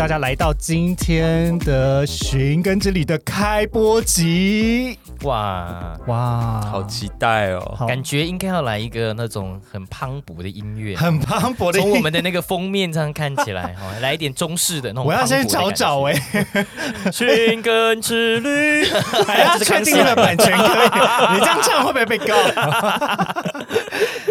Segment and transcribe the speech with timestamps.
[0.00, 4.98] 大家来到今天的寻根之旅的开播集。
[5.24, 7.76] 哇，哇，好期待哦！
[7.86, 11.78] 感觉应该要来一个那种很磅礴的音乐，很磅礴的。
[11.78, 15.04] 从我们的那个封面上看起来，哦， 来一点中式的那种。
[15.04, 16.14] 我要先找找哎、
[17.12, 18.86] 寻根之旅，
[19.26, 22.34] 还要确定了版权可以，你这样唱会不会被告？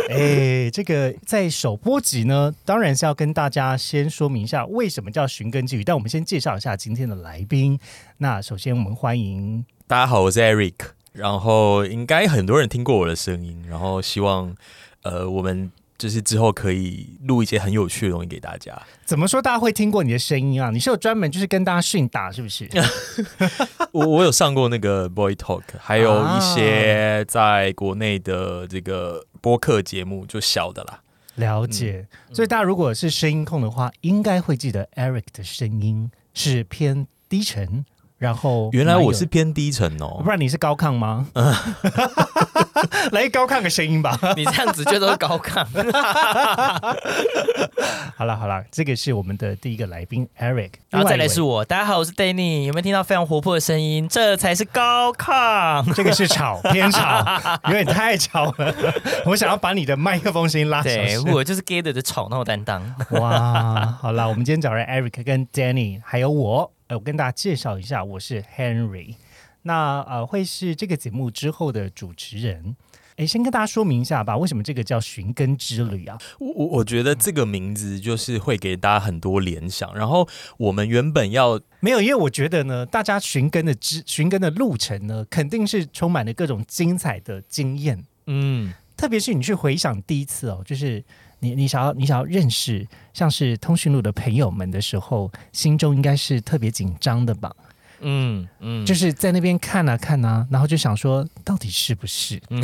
[0.10, 7.80] 哎，这个在首播集呢，当然是要跟大家先说明一下为什么叫寻根之旅，但我们先介绍一下今天的来宾。
[8.18, 10.76] 那首先我们欢迎大家好，我是 Eric，
[11.14, 14.56] 然后应该很多人听过我的声音，然后希望
[15.02, 18.80] 呃我们就是之后可以录一些很有趣的东西给大家。
[19.04, 20.70] 怎么说大家会听过你的声音啊？
[20.70, 22.70] 你是有专门就是跟大家训打是不是？
[23.92, 31.02] 我我有上过那个 Boy Talk，还有一些在国内的这个播客节目，就小的啦。
[31.38, 37.84] 了解，所以大家如果是声音控的话，应该会记得 Eric 的声音是偏低沉，
[38.20, 41.28] 然后原来我是偏低沉哦不，然你是高亢吗？
[43.12, 44.18] 来高亢个声音吧。
[44.36, 45.66] 你这样子就都是高亢。
[48.16, 54.06] 好了好了，这个是我们的第一个来宾 Eric，然后再来是我，大家好，我是 Danny，有没有听到非常活泼的声音？
[54.10, 55.94] 这才是高亢。
[55.94, 57.26] 这个是吵偏吵，
[57.68, 58.76] 有点太吵了。
[59.26, 61.32] 我想要把你的麦克风声音拉小对，声。
[61.34, 62.84] 我就是 Gator 的吵闹担当。
[63.12, 69.14] 哇，好了，我们今天找来 Eric 跟 Danny，还有我，呃，我跟大家介绍一下，我是 Henry。
[69.62, 72.76] 那呃，会是这个节目之后的主持人。
[73.18, 76.18] 哎，先跟大家说明一下吧，为什么这个叫寻根之旅啊？
[76.40, 79.96] 我我我觉得这个名字就是会给大家很多联想。
[79.96, 88.04] 然后我们原本要没有，因为我觉得呢，大家寻根的之寻根的路程呢，肯定是充满了各种精彩的经验。
[88.26, 91.04] 嗯，特别是你去回想第一次哦，就是
[91.40, 97.54] 你你想要你想要认识像是通讯录的朋友们的时候，心中应该是特别紧张的吧？
[98.02, 102.42] 嗯嗯，就是在那边看啊看啊，然后就想说，到底是不是？
[102.50, 102.64] 嗯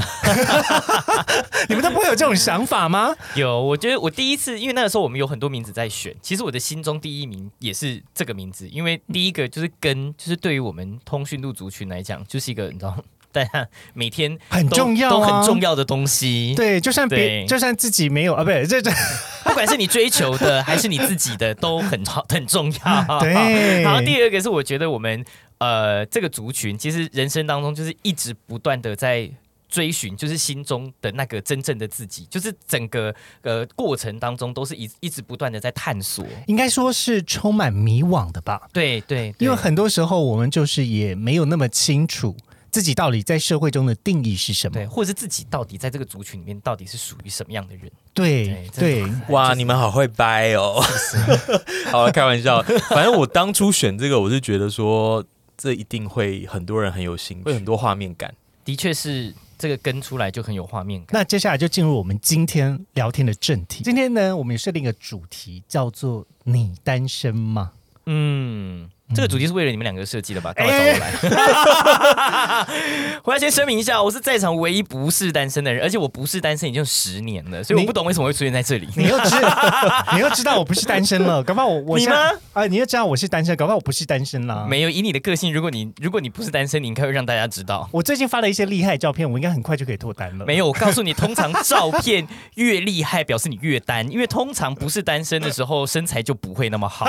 [1.68, 3.14] 你们都不会有这种想法吗？
[3.36, 12.98] 有，我觉得我第一次，因为那个时候我们有很多名字在选，其实我的心中第一名也是这个名字，因为第一个就是跟，就是对于我们通讯录族群来讲，就是一个你知道，
[13.36, 15.60] 大家每天很都重要、啊，都很重。
[15.60, 18.92] 要的东西。，对，就算别，对就算自己没有啊，不是这 这，
[19.44, 23.20] 不管是你追求的还是你自己的，都很好 很重要。
[23.20, 25.26] 对然后第二个是我觉得我们
[25.58, 29.30] 呃这个族群，其实人生当中就是一直不断的在。
[29.68, 36.24] 追寻就是心中的那个真正的自己，就是整个呃过程当中都是一一直不断的在探索。
[36.48, 38.62] 应该说是充满迷惘的吧？
[38.72, 42.38] 对对，对因为很多时候我们就是也没有那么清楚
[42.76, 44.74] 自己到底在社会中的定义是什么。
[44.74, 47.90] 对，或者是自己到底在这个族群里面到底是属于什么样的人？
[48.14, 50.84] 对对对，哇，你们好会掰哦！
[51.90, 52.62] 好了，开玩笑。
[52.90, 55.24] 反正我当初选这个，我是觉得说，
[55.56, 58.36] 这一定会很多人很有兴趣，会很多画面感。
[58.66, 61.12] 的确是这个跟出来就很有画面感。
[61.14, 63.86] 那接下来就进入我们今天聊天的正题。
[63.86, 67.72] 今天呢，我们也设定一个主题，叫做“你单身吗
[68.06, 70.52] 嗯，这个主题是为了你们两个设计的吧？
[70.56, 72.66] 哎干嘛找我来？
[73.24, 78.88] 我要先声明一下，我是在场唯一不是单身的人，而且我不是单身已经十年了，所以我你不懂为什么会出现在这里？”？
[78.98, 79.36] 你又知，
[80.14, 82.16] 你又知道我不是单身了，搞不好我我你吗？
[82.54, 84.66] 啊，你又知道我是单身，搞不好我不是单身啦。
[84.68, 87.88] 没有，以你的个性，如果你如果你不是单身，你应该会让大家知道。
[87.92, 90.46] 我最近发了一些厉害的照片，我应该很快就可以脱单了。
[90.46, 97.06] 没有，我告诉你，通常照片越厉害，表示你越单，因为通常不是单身的时候，身材就不会那么好。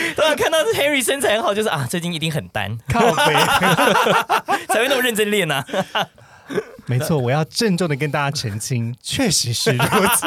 [0.16, 3.34] 当然看到 Harry 身材很好，就是啊，最近一定很单，靠背，
[4.68, 5.64] 才会那么认真练呐、
[6.86, 9.78] 没错，我要郑重的跟大家澄清，确实是如
[10.16, 10.26] 此，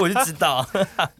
[0.00, 0.66] 我就知道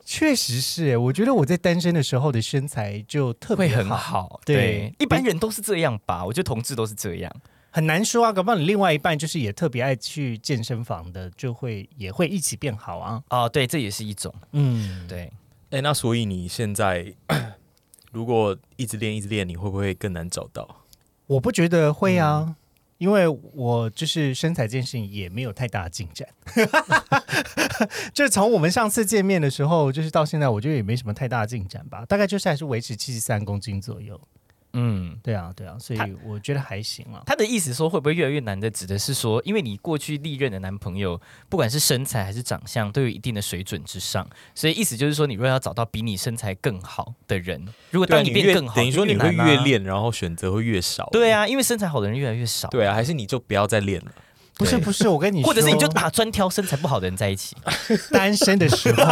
[0.04, 0.96] 确实是耶。
[0.96, 4.40] 我觉得我在单身的时候的身材就特别会很好，好。
[4.46, 6.24] 对对，一般人都是这样吧？
[6.24, 7.30] 我觉得同志都是这样。
[7.70, 8.32] 很难说啊。
[8.32, 13.22] 搞不好你另外一半就是也特别爱去健身房的，就会也会一起变好啊。
[13.28, 14.34] 哦，对，这也是一种。
[14.52, 15.30] 嗯，对，
[15.70, 17.12] 哎、那所以你现在
[18.12, 20.84] 如果一直练一直练，你会不会更难找到？
[21.26, 22.44] 我不觉得会啊。
[22.46, 22.56] 嗯
[22.98, 26.28] 因为我就是身材这件事情也没有太大的进展，
[28.14, 34.20] 就从我们上次见面的时候，就是到现在，我觉得也没什么太大的进展吧，大概就是还是维持七十三公斤左右。
[34.74, 35.16] 嗯。
[35.22, 37.22] 对啊，对啊，所以我觉得还行啊。
[37.24, 49.62] 他的意思说会不会越来越难的，指的是说，因为你过去历任的男朋友，不管是身材还是长相，都有一定的水准之上，所以意思就是说，你如果要找到比你身材更好的人，如果当你变更好，等于说你会越。
[49.62, 51.08] 练，然后选择会越少。
[51.12, 52.66] 对，啊，因为身材好的人越来越少。
[52.68, 54.10] 对啊，还是你就不要再练了。
[54.62, 57.56] 不是不是，我跟你说，或者是你就打专挑身材不好的人在一起。
[58.12, 59.04] 单身的时候，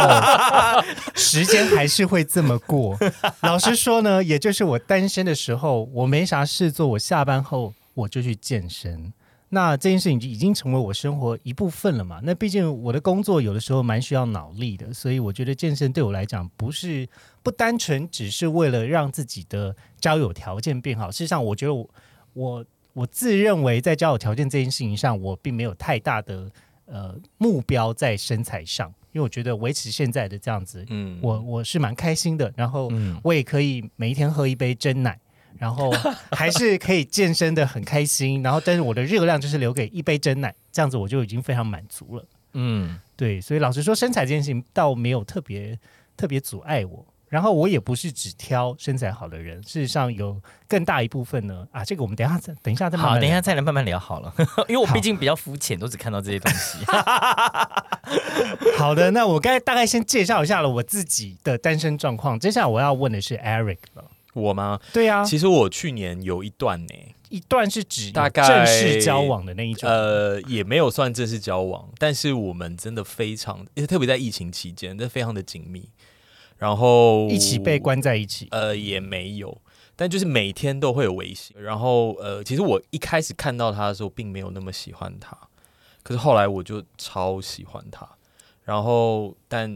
[1.15, 2.97] 时间还是会这么过。
[3.41, 9.11] 老实说呢，也就是我单身的时候，我没啥事做，我下班后我就去健身。
[9.53, 12.21] 那这件事情就已经成为我生活一部分了嘛？
[12.23, 17.05] 那毕竟我的工作有的时候蛮需要脑力的，所以我觉得健身对我来讲不是
[17.43, 21.11] 不单纯只是为了让自己的交友条件变好。
[21.11, 21.89] 事实上，我觉得我
[22.31, 26.51] 我我自认为在交友条件这件事情上，我并没有太大的
[26.85, 32.51] 呃目标在身材上，因为我觉得维持现在的这样子，嗯，我我是蛮开心的。
[32.55, 35.17] 然后嗯，我也可以每一天喝一杯真奶，
[35.57, 35.89] 然后
[36.31, 38.43] 还是可以健身的很开心。
[38.43, 42.25] 然后，但是我的热量就是留给一杯真奶，这样子我就已经非常满足了。
[42.53, 45.79] 嗯，对，所以老实说，身材这件事情倒没有特别
[46.17, 47.05] 特别阻碍我。
[47.31, 50.37] 然后我也不是只挑身材好的人，事实上有
[50.67, 54.33] 更大一部分呢啊，这个我们等一下再等一下再慢慢好，等一下再来慢慢聊好了，
[54.67, 56.79] 因为我好毕竟比较肤浅，都只看到这些东西。
[58.77, 62.37] 好的，那我刚才大概先介绍一下了我自己的单身状况。
[62.37, 64.03] 接下来我要问的是 Eric 了。
[64.33, 64.77] 我吗？
[64.91, 66.93] 对啊，其实我去年有一段呢，
[67.29, 69.89] 一段是指大概正式交往的那一种。
[69.89, 75.89] 呃，也没有算正式交往，但是我们真的非常，因为特别在疫情期间，这非常的紧密。
[76.61, 79.59] 然后一起被关在一起，呃，也没有，
[79.95, 81.59] 但就是每天都会有微信。
[81.59, 85.35] 然后呃，其实我一开始看到他的时候，并没有那么喜欢他，
[86.03, 88.07] 可是后来我就超喜欢他。
[88.63, 89.75] 然后，但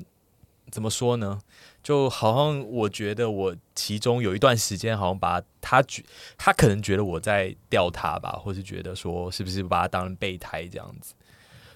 [0.70, 1.42] 怎么说呢？
[1.82, 6.04] 就好像我觉得我其中有一段时间，好像把他觉
[6.38, 11.16] 他可能觉得我在钓他吧，或是觉得说是不是把他当成备胎这样子。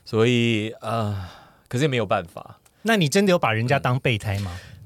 [0.06, 1.27] 所以呃，
[1.67, 2.59] 可是也没有办法。
[2.83, 4.56] 那你真的有把人家当备胎吗？
[4.63, 4.78] 嗯，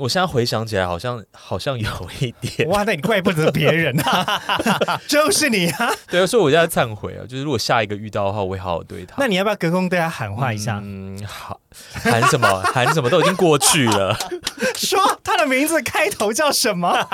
[0.00, 1.88] 我现在回想起来，好像好像有
[2.20, 2.68] 一点。
[2.68, 4.40] 哇，那你怪不得别人啊，
[5.08, 5.90] 就是你啊。
[6.08, 9.14] 对啊，所以我现在忏悔啊，就是如果下一个遇到的话，我会好好对他。
[9.18, 11.60] 那你要不要隔空对他喊话一下，嗯，好，
[11.92, 12.62] 喊什么？
[12.72, 14.16] 喊什么都已经过去了。
[14.76, 17.06] 说他的名字开头叫什么？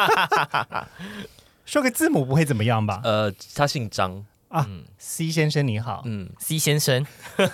[1.66, 3.00] 说个字母不会怎么样吧？
[3.04, 7.06] 呃，他姓张，啊嗯，C 先生你好，嗯，C 先生，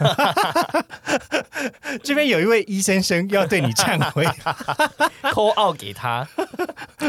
[2.03, 4.25] 这边有一位 E 先生要对你忏悔。
[5.31, 6.27] 扣奥给他，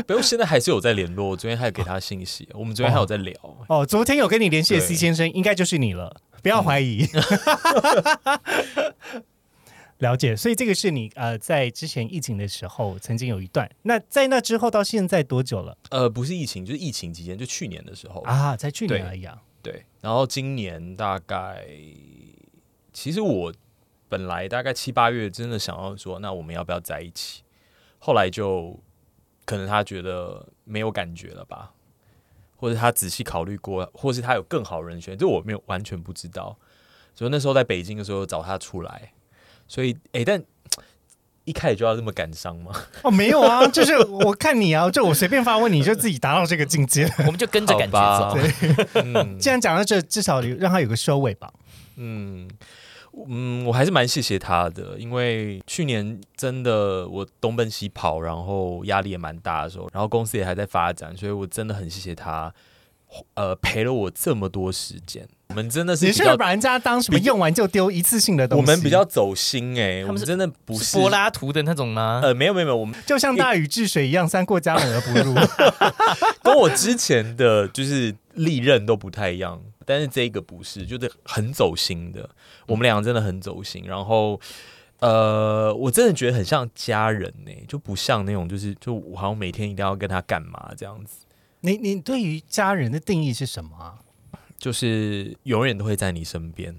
[0.06, 3.34] 不用现在还是有在联络，我昨天还有给他信息，我们昨天还有在聊。
[3.69, 7.07] 哦，昨天有跟你联系的 C 先生，应该就是你了，不要怀疑。
[10.00, 18.19] 了解，所以这个是你呃在之前疫情的时候曾经有一段，那在那之后到现在多久了呃，不是疫情，就是疫情期间，就去年的时候。
[18.22, 18.57] 啊？
[18.57, 19.38] 在去年而已啊。
[19.62, 21.68] 对，然后今年大概，
[22.94, 23.54] 其实我
[24.07, 27.44] 本来大概七八月真的想要说，那我们要不要在一起？
[28.00, 28.80] 后来就
[29.45, 31.74] 可能他觉得没有感觉了吧，
[32.56, 36.57] 或者他仔细考虑过，或是他有更好人选，这我没有完全不知道。
[37.13, 39.13] 所以那时候在北京的时候找他出来，
[39.68, 40.42] 所以诶，但
[41.48, 42.72] 一开始就要这么感伤吗？
[43.04, 47.10] 哦，没有啊，就是我看你啊，就我随便发问你就自己达到这个境界。
[47.20, 48.38] 我们就跟着感觉走。
[48.96, 51.52] 嗯既然讲到这，至少有让他有个收尾吧。
[51.96, 52.50] 嗯
[53.30, 62.54] 嗯，我还是蛮谢谢他的，因为去年真的我东奔西跑，然后压力也蛮大的时候，然后公司也还在发展，所以我真的很谢谢他，
[63.36, 65.27] 呃，陪了我这么多时间。
[65.50, 68.66] 我们真的是你，是不是把人家当什么用完就丢一次性的东西我？
[68.66, 72.22] 们比较走心哎、我们真的不是柏拉图的那种吗？
[72.24, 75.34] 呃，没有没有没有，我们就像大禹治水一样，三过家门而不入。
[76.44, 82.30] 跟我之前的就是历任都不太一样，但是这个不是，就是很走心的。
[82.68, 84.39] 我们两个真的很走心，然后
[85.00, 91.25] 呃，我真的觉得很像家人呢、就不像那种就是就我好像每天一定要跟他干嘛这样子，
[91.62, 93.96] 你你对于家人的定义是什么啊？
[94.58, 96.76] 就是永远都会在你身边。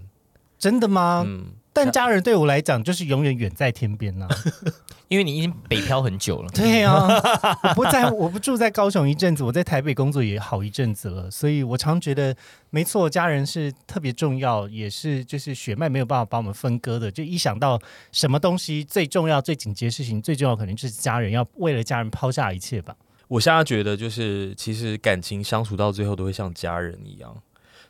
[0.59, 1.23] 真的吗？
[1.25, 4.27] 嗯，但家人对我来讲就是永远远在天边呐、
[5.07, 6.49] 因为你已经北漂很久了。
[6.51, 7.07] 对啊、
[7.63, 12.35] 我不在，我不住在高雄一阵子，我在台北工作也好一阵子了，所以我常觉得，
[12.71, 17.09] 没错，家人是特别重要，也是就是血脉没有办法把我们分割的。
[17.09, 17.81] 就一想到
[18.11, 22.97] 什么东西最重要、最紧急的事情，最重要可能就是家人，要为了家人抛下一切吧。
[23.29, 27.37] 我现在觉得就是其实感情相处到最后都会像家人一样。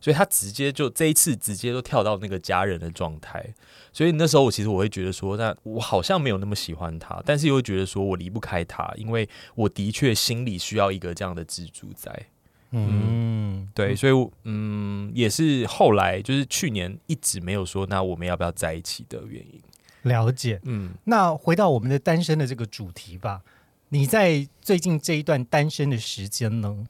[0.00, 3.54] 所以他直接就这一次直接都跳到那个家人的状态，
[3.92, 12.26] 所以那时候我其实我会觉得说，那我好像没有那么喜欢他，但是又会觉得说我离不开他，因为我的确心里需要一个这样的支柱在。
[12.70, 19.60] 嗯，对，所以嗯，也是后来就是去年一直没有说那我们要不要在一起的原因。
[20.02, 20.60] 了解。
[20.64, 23.40] 嗯，那回到我们的单身的这个主题吧，
[23.88, 26.84] 你在最近这一段单身的时间呢？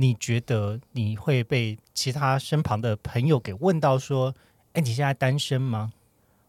[0.00, 4.32] 你觉得你会被其他身旁的朋友给问到说
[4.74, 5.92] ：“哎，你现在单身吗？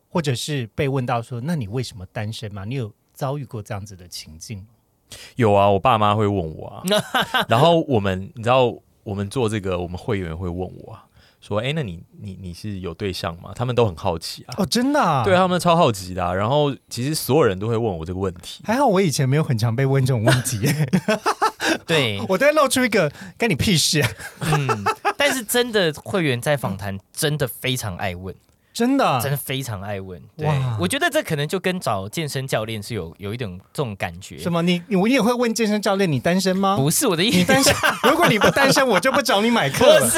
[0.08, 2.64] 或者是被问到说，那你为什么单身吗？
[2.66, 4.66] 你有遭遇过这样子的情境吗？
[5.36, 6.84] 有啊，我爸妈会问我啊，
[7.50, 8.72] 然后我们你知道，
[9.04, 11.06] 我们做这个，我们会员会问我啊，
[11.42, 13.52] 说，哎，那你你你是有对象吗？
[13.56, 14.54] 他们都很好奇啊。
[14.58, 15.24] 哦，真的、啊？
[15.26, 20.60] 对他们超好奇的啊、然后其实所有人都会问我这个问题，还好我以前没有很常被问这种问题，
[21.86, 24.12] 对， 我都要露出一个干你屁事、啊，
[24.42, 24.84] 嗯，
[25.18, 28.34] 但是真的会员在访谈真的非常爱问，
[28.80, 30.22] 真的啊真的非常爱问。
[30.38, 34.38] 对哇，我觉得这可能就跟找健身教练是有有一种这种感觉。
[34.38, 34.62] 什么？
[34.62, 36.78] 你你我也会问健身教练，你单身吗？
[36.78, 37.74] 不是我的意思，你单身？
[38.10, 40.00] 如果你不单身，我就不找你买课了。
[40.00, 40.18] 不是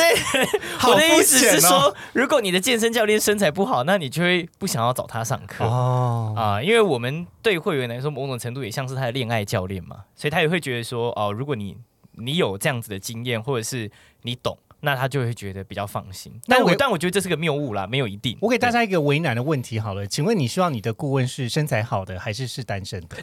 [0.77, 5.65] 好我的意思是说，如果你的健身教练身材不好，那你就会不想要找他上课。
[5.65, 11.75] 哦，啊，因为我们对会员来说，某种程度也像是他的恋爱教练嘛，所以他也会觉得说，哦，如果你
[12.13, 13.89] 你有这样子的经验，或者是
[14.21, 16.31] 你懂，那他就会觉得比较放心。
[16.47, 18.37] 但我但我觉得这是个谬误啦，没有一定。
[18.41, 23.17] 我给大家一个为难的问题好了，请问你希望你的顾问是身材好的，还是是单身的？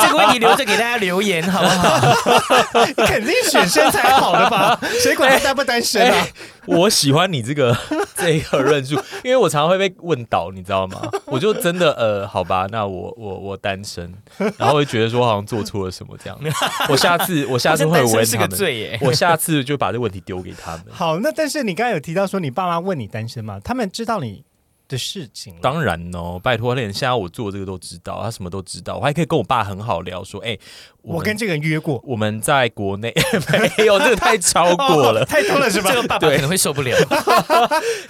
[0.00, 2.84] 这个问题留着给大家留言，好不好？
[2.86, 4.78] 你 肯定选身材好的吧？
[5.02, 6.26] 谁管他单不单身啊？
[6.66, 7.76] 我喜欢你这个
[8.14, 11.00] 这个论述，因为我常常会被问倒，你知道吗？
[11.26, 14.12] 我就真的呃，好吧，那我我我单身，
[14.56, 16.38] 然后会觉得说好像做错了什么这样。
[16.88, 18.98] 我下次我下次会问他们，罪耶。
[19.02, 20.86] 我下次就把这个问题丢给他们。
[20.90, 23.60] 好，那但是你刚才有提到说你爸妈问你单身吗？
[23.62, 24.44] 他们知道你
[24.88, 30.58] 的事情，当然哦，拜托，连现在我做这个都知道，他什么都知道，我还可以跟我爸很好聊，说，哎、
[31.00, 33.10] 我我跟这个人约过，我们在国内
[33.78, 35.24] 没有，这个太超过了哦。
[35.28, 36.02] 太多了是吧 这？
[36.02, 36.94] 个爸爸对可能会受不了。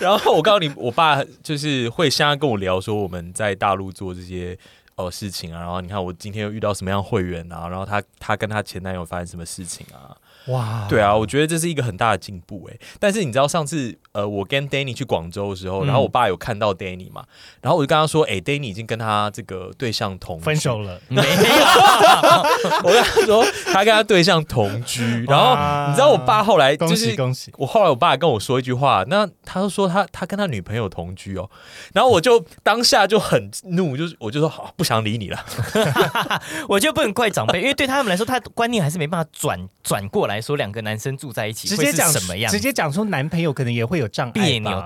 [0.01, 4.59] 然后我告诉你，我爸就是会现在跟我聊说我们在大陆做这些
[4.97, 10.11] 哦事情啊，然后你看我今天又遇到什么样会员啊，然后他他跟他前男友发生什么事情啊？
[10.49, 12.77] 哇，对啊，我觉得这是一个很大的进步哎。
[12.99, 15.87] 但是你知道上次呃我跟 Danny 去广州的时候，嗯。
[15.87, 17.23] 然后我爸有看到 Danny 嘛，
[17.61, 21.27] 然后我就跟他说，哎、d a n n y 已经跟他这个对象同分手了，没有，
[22.83, 25.55] 我跟他说他跟他对象同居，然后
[25.89, 27.53] 你知道我爸后来就是喜恭喜！
[27.59, 31.51] 我后来我爸跟我说一句话，那他就说他他跟他女朋友同居哦，
[31.93, 35.45] 然后我就当下就很怒，就是我就说好不想理你了，
[36.69, 44.33] 我就不能怪长辈，因为对他们来说，他的观念还是没办法转转过来来说两个男生住在一起直接讲什么样直接讲说男朋友可能也会有障碍，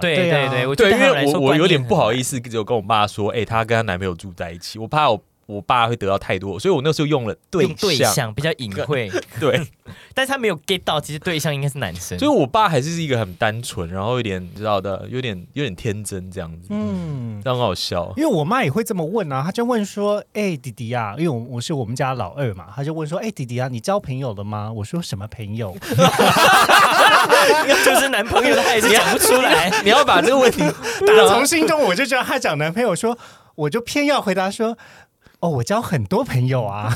[0.01, 7.75] 对对对对，我觉对，得对他们因为我我有点不好意思，就跟我妈说，哎、她跟她男朋友住在一起，我怕我我爸会得到太多，所以我那时候用了对
[8.05, 9.11] 象，比较隐晦，
[9.41, 9.61] 对，
[10.13, 12.19] 但是他没有 get 到，其实对象应该是男生。
[12.19, 17.43] 所以我爸还是一个很单纯，然后有点你知道的，有点有点天真这样子，嗯，嗯。
[17.45, 18.13] 这样很好笑。
[18.17, 25.77] 因为我妈也会这么问啊，她就问说：“哎、弟弟啊，因为我我是我们家老二嘛，她就问说：哎、弟弟啊，你交朋友了吗？”我说：“什么朋友
[27.85, 29.71] 就是男朋友，他也是讲不出来。
[29.85, 30.63] 你要把这个问题？”
[31.07, 33.17] 打从心中我就知道她讲男朋友说，
[33.55, 34.77] 我就偏要回答说
[35.47, 36.93] ：“哦，我交很多朋友啊。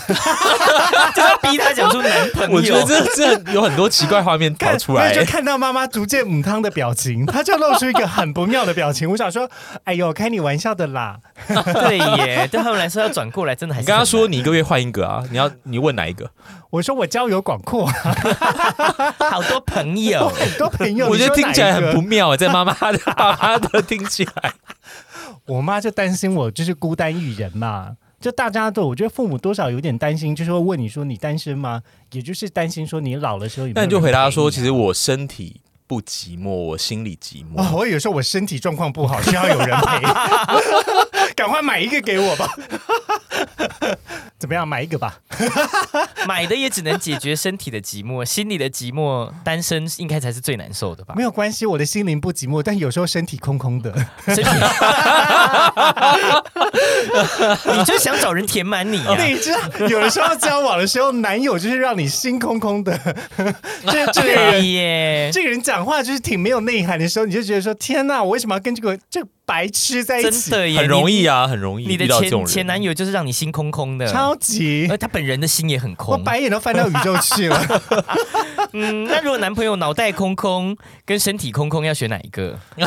[1.15, 2.57] 就 要逼他讲出男朋友。
[2.57, 9.09] 我觉得这这有很多奇怪画面跑出来，就看到妈妈逐渐母汤的表情，他就露出一个很不妙的表情。
[9.11, 9.49] 我想说
[9.85, 11.19] ：“哎呦，开你玩笑的啦。
[11.47, 16.31] 对耶，对他们来说要转过来真的还是你跟他说你一个月换一个啊，你要你问哪一个？”
[16.71, 17.87] 我说：“我交友广阔，
[19.31, 22.03] 好多朋友，很多朋友。”我觉得听起来很不不。
[22.03, 24.53] 妙，在妈妈的爸妈的听起来。
[25.47, 27.97] 我妈就担心我就是孤单一人嘛。
[28.21, 31.83] 就大家都，我觉得父母多少有点担心，就是会问你说你单身吗？
[32.13, 37.57] 也就是担心说你老的时候有没有那你就回答说，其实我身体不寂寞，我心里寂寞。
[37.57, 41.10] 哦，我有时候我身体状况不好，需要有人陪，
[41.41, 42.55] 赶快买一个给我吧。
[44.39, 45.19] 怎么样，买一个吧？
[46.27, 51.23] 买的也只能解决身体的寂寞，心里的寂寞，单身应该才是最难受的吧没？
[51.23, 53.91] 有关系，我的心灵不寂寞，但有时候身体空空的。
[54.27, 54.51] 身体，
[57.75, 59.17] 你就想找人填满你啊？
[59.25, 62.99] 你知道，有的时候交往的时候，男友就是让你心空空的。
[63.89, 70.51] 这这个人，耶，这个人讲话就是挺没有内涵的时候，你就觉得说：天哪，我为什么要跟这个这个白痴在一真起？
[70.53, 71.27] 的耶，很容易。
[71.27, 72.07] 啊，很容易你的。
[72.21, 76.25] 前前男友就是让你心空空的，超级而，他本人的心也很空我空。
[76.25, 77.83] 白眼都翻到宇宙去了。
[78.75, 82.57] 嗯，那如果男朋友脑袋空空跟身体空空，要选哪一个？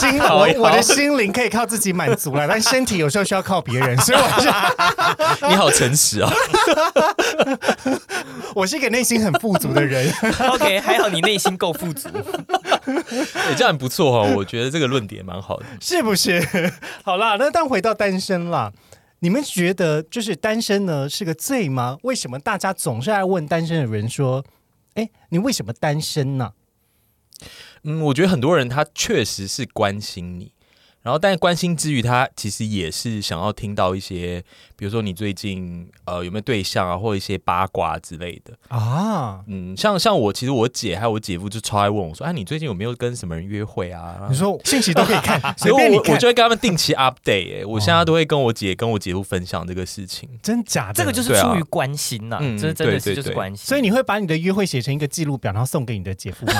[0.00, 6.30] 心我我的心灵可以靠自己满足了，但身体有时候需要靠别人，所以我 是你好诚实啊！
[8.54, 10.12] 我是一个内心很富足的人。
[10.50, 12.08] OK，还好你内心够富足。
[12.88, 15.66] 欸这样很不错哦，我觉得这个论点蛮好的。
[15.80, 16.40] 是不是？
[17.02, 18.72] 好啦，那但回到单身啦，
[19.18, 21.98] 你们觉得就是单身呢是个罪吗？
[22.02, 24.44] 为什么大家总是爱问单身的人说
[24.94, 26.52] ：“哎，你为什么单身呢、
[27.82, 30.52] 嗯，我觉得很多人他确实是关心你，
[31.08, 34.44] 然后但关心之余，他其实也是想要听到一些，
[34.76, 38.52] 比如说你最近呃有没有对象啊，或一些八卦之类的。
[38.68, 44.26] 啊，嗯，像像我，其实我姐还有我姐夫就超爱问我说，哎、你最近有没有跟什么人约会啊？
[44.28, 50.28] 你说 信息都可以看，所以随便你看，我我就会跟他们定期 update，、哎，我现在都会跟我姐跟我姐夫分享这个事情。
[50.42, 50.92] 真假的？
[50.92, 53.64] 这个就是出于关心呐，嗯这真的是就是关心。
[53.66, 56.52] 所以你会把你的约会写成一个记录表，然后送给你的姐夫吗？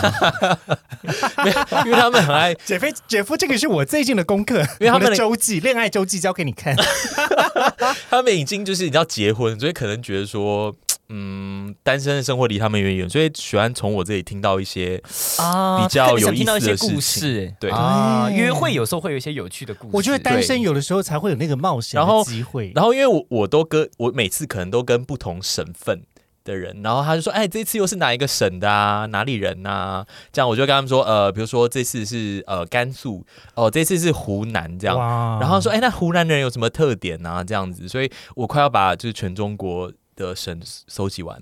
[1.85, 6.77] 因为他们很爱， 姐夫，姐夫，这个是我最近的功课，因为他们的周记，恋爱周记交给你看。
[8.11, 10.75] 他们已经就是你知道结婚，所以可能觉得说，
[11.09, 15.03] 嗯，单身的生活离他们远远，所以喜欢从我这里听到一些
[15.39, 19.91] 啊，比较有意听到一些故思的事情事，对啊，对约会有时候会有一些有趣的故事。
[19.93, 22.73] 我觉得单身有的时候才会有那个冒险然后的机会。
[22.75, 26.03] 然后因为我我都跟我每次可能都跟不同省份
[26.49, 29.05] 的人，然后他就说，哎，这次又是哪一个省的啊？
[29.07, 33.25] 哪里人呐、这样我就跟他们说，呃，比如说这次是呃甘肃，
[33.55, 34.99] 哦，这次是湖南这样。
[34.99, 37.45] 哇然后说，哎，那湖南人有什么特点啊？
[37.45, 41.39] 这样子，所以我快要把就是全中国的省收集完。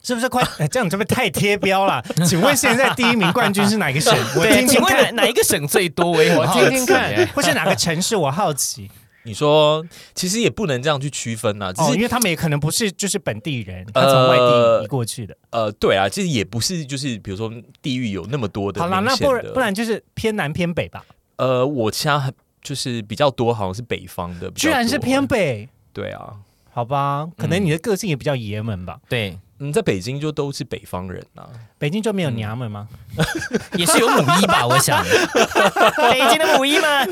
[0.00, 0.42] 是不是快？
[0.58, 2.02] 哎，这样这不太贴标了？
[2.24, 4.16] 请问现在第一名冠军是哪个省？
[4.36, 6.12] 我对，请听听看，问哪哪一个省最多？
[6.12, 8.16] 我我听听看哎，或是哪个城市？
[8.16, 8.90] 我好奇
[9.28, 15.36] 你说，其实也不能这样去区分呐、只哦，是、因为他们也可能不是就是本地人，他从外地移过去的。
[15.50, 21.04] 呃，对啊，其实也不是，就是比如说地域有那么多的好啦，那不然不然就是偏南偏北吧？
[21.36, 22.32] 呃，我家很
[22.62, 26.34] 就是比较多，好像是北方的，居然是偏北，对啊，
[26.72, 27.28] 好吧？
[27.36, 28.98] 可能你的个性也比较爷们吧？
[29.08, 32.86] 对，嗯，在北京就都是北方人啊，北京就没有娘们吗？
[33.74, 34.66] 也是有母一吧？
[34.66, 35.02] 我想，
[36.10, 37.10] 北京的母一们？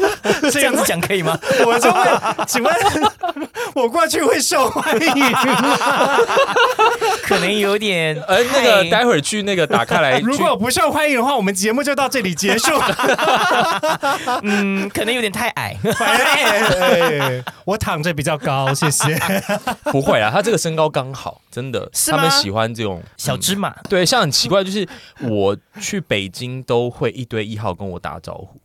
[0.52, 1.36] 这样子讲可以吗？
[1.64, 2.74] 我就问，请问
[3.74, 6.18] 我过去会受欢迎吗？
[7.22, 12.68] 可能有点，呃，那个待会儿去那个打开来，如果不受欢迎的话，我们节目就到这里结束。
[14.42, 15.76] 嗯，可能有点太矮。
[15.98, 19.18] 哎哎我躺着比较高，谢谢。
[19.84, 24.86] 不会啊，他这个身高刚好，真的，是他们喜欢这种嗯小芝麻，对，像很奇怪，就是
[25.22, 28.60] 我去北京都会一堆一号跟我打招呼，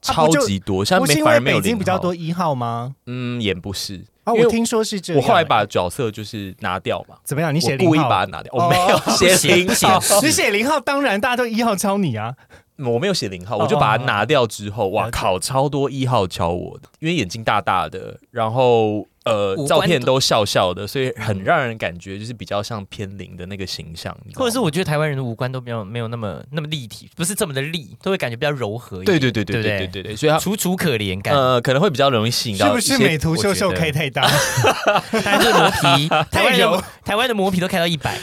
[0.00, 2.94] 超级多，像不是因为没反而没有北京比较多，一号吗？
[3.06, 5.22] 嗯，也不是，啊，我听说是这样。
[5.22, 7.54] 我后来把角色就是拿掉嘛，怎么样？
[7.54, 12.34] 你写我故意把它拿掉，哦我没有写写零号，你写零号，当然大家都一号敲你啊。
[12.78, 29.18] 我没有写零号，哦我就把它拿掉之后，哇靠，超多一号敲我的，因为眼睛大大的，然后呃照片都笑笑的，所以很让人感觉就是比较像偏零的那个形象，或者是我觉得台湾人的五官都没有没有那么那么立体，不是这么的立，都会感觉比较柔和一点。
[29.18, 31.34] 对对对对对对对对对，所以楚楚可怜感。
[31.34, 34.26] 呃可能会比较容易吸引到是不是美图秀秀开太大？
[34.26, 38.18] 还是磨皮，台湾人台湾的磨皮都开到一百，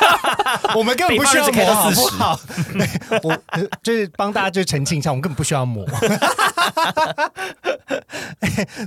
[0.76, 2.38] 我们根本不需要开到好不好？
[3.22, 5.86] 我呃就是帮大家就澄清一下，我们根本不需要磨。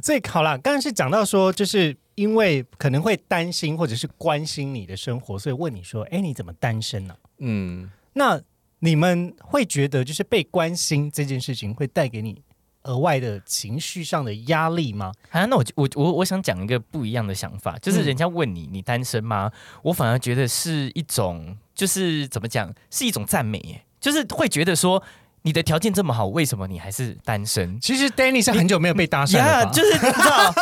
[0.04, 7.90] 所以好了，刚刚是讲到说，就是因为可能会担心或者是关心你的生活，所以问你说：“哎，你怎么单身呢、嗯。
[8.14, 8.42] 那
[8.80, 12.42] 你们会觉得就是被关心这件事情会带给你
[12.84, 15.12] 额外的情绪上的压力吗？
[15.32, 19.52] 啊，那我就我我我想讲一个不一样的想法，就是人家问你你单身吗？
[19.84, 25.02] 我反而觉得是一种，就是怎么讲，是一种赞美耶，就是会觉得说
[25.44, 27.80] 你的条件这么好，为什么你还是单身？
[27.82, 29.72] 其实 Danny 是很久没有被搭讪了吧？
[29.72, 30.54] 就是你知道，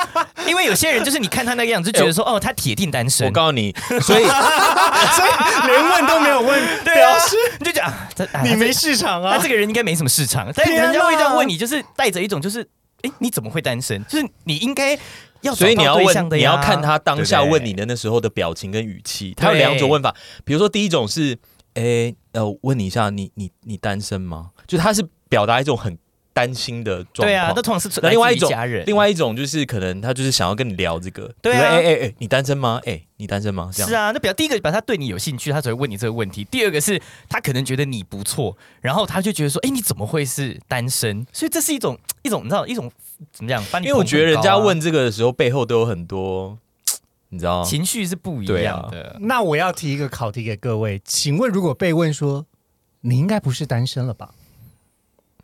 [0.47, 4.23] 因为有些人就是你看他那个样子，就觉得说哦，他铁定单身我，告诉你，所以
[5.17, 7.17] 所以连问都没有问， 对啊，
[7.59, 7.91] 你就讲
[8.43, 9.49] 你没市场啊他这！
[9.49, 12.61] 个人应该没什么市场，但天人家会这样问你，就是带着一种就是，
[13.01, 14.03] 哎，你怎么会单身？
[14.07, 14.97] 就是你应该
[15.41, 19.33] 要所以你要问，的呀你要看他当下问你的那时候的表情跟语气。
[19.35, 20.13] 他有两种问法，
[20.45, 21.37] 比如说第一种是，
[21.77, 24.51] 诶，呃，问你一下，你你你单身吗？
[24.65, 25.97] 就他是表达一种很
[26.33, 27.27] 担心的状况。
[27.27, 28.51] 对啊，那通常是那另外一种
[28.85, 32.81] 另外一种就是可能他就是想要跟你聊这个，对啊哎哎哎，你单身吗？
[32.85, 33.69] 哎，你单身吗？
[33.71, 41.25] 这样是啊，那表第一个表示他对你有兴趣，他才会问你这个问题；第二个是他可能觉得你不错，然后他就觉得说，哎，你怎么会是单身？
[41.31, 42.91] 所以这是一种一种你知道一种
[43.31, 43.63] 怎么样？
[43.71, 46.57] 把你因为我觉得人家问这个的时候，背后都有很多，
[47.29, 49.17] 你知道情绪是不一样的。
[49.21, 52.45] 那我要提一个考题给各位，请问如果被问说
[53.01, 54.31] 你应该不是单身了吧？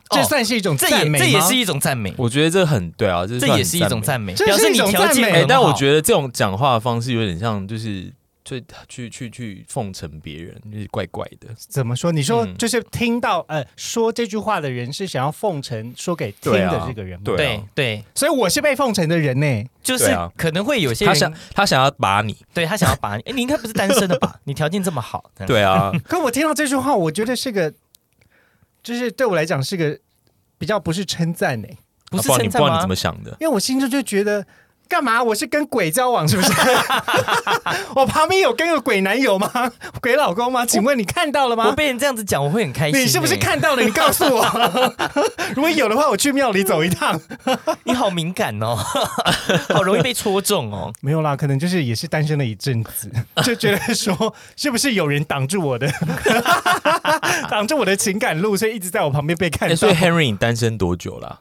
[0.10, 5.44] 哦这算是一种赞美这也是一种赞美，我觉得这很对啊，这这也是一种赞美，这是表示你一种赞美。
[5.48, 8.14] 但我觉得这种讲话的方式有点像，就是
[8.44, 11.48] 就去去去奉承别人，就是怪怪的。
[11.58, 12.12] 怎么说？
[12.12, 17.24] 你说嗯就是听到呃说这句话的人是想要奉承说给听的这个人吗？
[17.26, 19.64] 对对对，所以我是被奉承的人呢。
[19.82, 20.06] 就是
[20.38, 24.40] 可能会有些人他想他想要把你，对他想要把你，哎，你应该不是单身的吧？
[24.46, 27.74] 你条件这么好， 对啊，可我听到这句话，我觉得是个
[28.82, 30.00] 就是对我来讲是个
[30.58, 31.68] 比较不是称赞呢，
[32.10, 32.96] 不是啊不然你称赞吗不知道你怎么？
[32.96, 33.32] 想的？
[33.42, 34.46] 因为我心中就觉得。
[34.94, 35.24] 干嘛？
[35.24, 36.52] 我是跟鬼交往是不是？
[37.96, 39.50] 我旁边有跟个鬼男友吗？
[40.00, 40.64] 鬼老公吗？
[40.64, 41.72] 请问你看到了我吗？
[41.72, 43.02] 被人这样子讲，我会很开心。
[43.02, 43.40] 你是不是欸？
[43.40, 43.82] 看到了？
[43.82, 44.46] 你告诉我。
[45.56, 47.20] 如果有的话，我去庙里走一趟。
[47.86, 48.76] 你好敏感哦，
[49.70, 50.94] 好容易被戳中哦。
[51.02, 53.12] 没有啦，可能就是也是单身了一阵子，
[53.44, 55.92] 就觉得说是不是有人挡住我的，
[57.50, 59.74] 挡住我的情感路，所以一直在我旁边被看到。
[59.74, 61.40] 哎所以 Henry 你单身多久啦？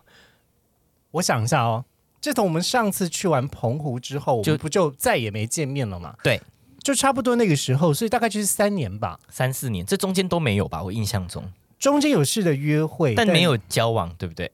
[1.12, 1.84] 我想一下哦，
[2.22, 6.14] 自从我们上次去完澎湖之后，我就们不就再也没见面了嘛？
[6.22, 6.40] 对，
[6.82, 9.18] 就差不多那个时候，所以大概就是三年吧。
[9.28, 10.82] 三四年，这中间都没有吧？
[10.82, 11.44] 我印象中，
[11.78, 14.50] 中间有试的约会，但没有交往，对不对？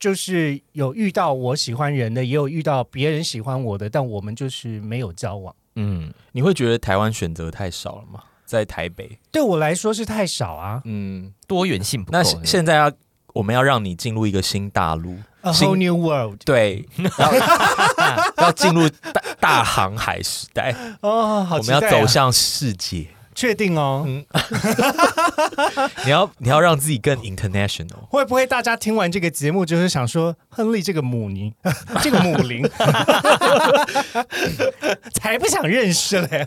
[0.00, 5.54] 就是有遇到我喜欢人的，也有遇到别人喜欢我的，但我们就是没有交往。
[5.76, 8.24] 嗯，你会觉得台湾选择太少了吗？
[8.44, 12.18] 在台北，对我来说是太少啊嗯，多元性不够。
[12.18, 12.92] 那现现在要
[13.32, 15.16] 我们要让你进入一个新大陆，
[15.52, 16.38] whole new world。
[16.44, 16.86] 对，
[17.18, 23.06] 要要进入大大航海时代，哦，好我们要走向世界。
[23.34, 24.06] 确定哦。
[26.04, 28.06] 你要你要让自己更 international。
[28.08, 31.52] 会不会大家听完这个节目，就是想说，亨利这个母尼，
[32.02, 32.68] 这个母灵，
[35.12, 36.46] 才不想认识嘞？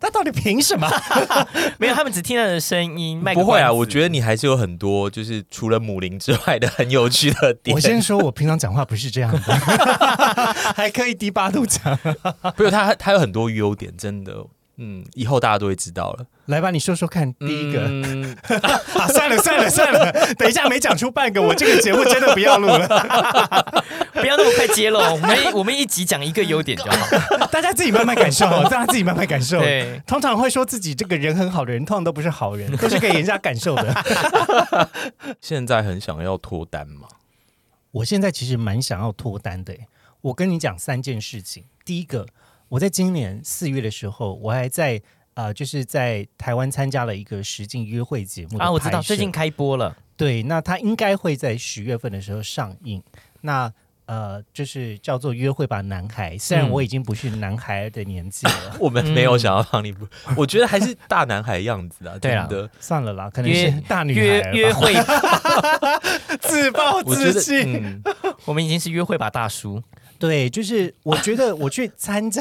[0.00, 0.88] 他到底凭什么？
[1.78, 3.20] 没有，他们只听到的声音。
[3.20, 7.74] 卖不会啊，我得觉得你还是有很多，就是除了母灵之外的很有趣的点。
[7.74, 9.38] 我先说，我平常讲话不是这样的，
[10.74, 11.98] 还可以低八度讲。
[12.56, 14.46] 不是他，他有很多优点，真的。
[14.84, 16.26] 嗯，以后大家都会知道了。
[16.46, 22.88] 来吧，你说说看，第一个、嗯 啊，算了算了算了， 等一下没讲出半个，我这个节目真的不要录了，
[24.14, 27.46] 不要那么快揭露，我们我们一集讲一个优点就好。
[27.46, 29.60] 大家自己慢慢感受，大家自己慢慢感受。
[29.60, 34.88] 对，通常会说自己这个人很好的人，通常都不是好人，都是给人家感受的。
[35.40, 37.06] 现在很想要脱单吗？
[37.92, 39.72] 我现在其实蛮想要脱单的。
[40.22, 41.64] 我跟你讲三件事情。
[41.84, 42.26] 第一个，
[42.72, 44.98] 我在今年四月的时候，我还在
[45.34, 53.02] 呃，就是在台湾参加了一个实境约会节目啊，我知道最近开播了，对，那它应该会在十月份的时候上映。
[53.42, 53.70] 那
[54.06, 56.34] 呃，就是叫做《约会吧，男孩》。
[56.40, 62.48] 虽然嗯我已经不是男孩的年纪了， 我们没有想要让你不，我觉得还是大男孩样子啊，对啊。
[62.80, 64.94] 算了啦，可能约是大女约孩约会，
[66.40, 67.64] 自暴自弃。
[67.64, 68.02] 嗯，
[68.46, 69.82] 我们已经是约会吧大叔。
[70.22, 72.40] 对，就是我觉得我去参加，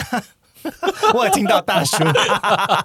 [1.15, 1.97] 我有听到大叔，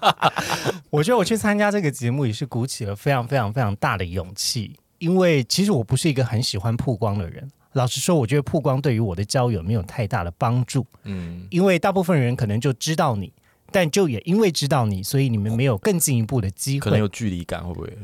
[0.89, 7.47] 我觉得我去参加这个节目也是鼓起了非常非常非常大的勇气，因为其实我不是一个很喜欢曝光的人。
[7.75, 13.31] 老实说，我觉得曝光对于我的交友没有太大的帮助，嗯，因为大部分人可能就知道你，
[13.71, 17.07] 但就也因为知道你，所以你们没有更进一步的机会可能有。
[17.09, 17.99] 距离感，会不会？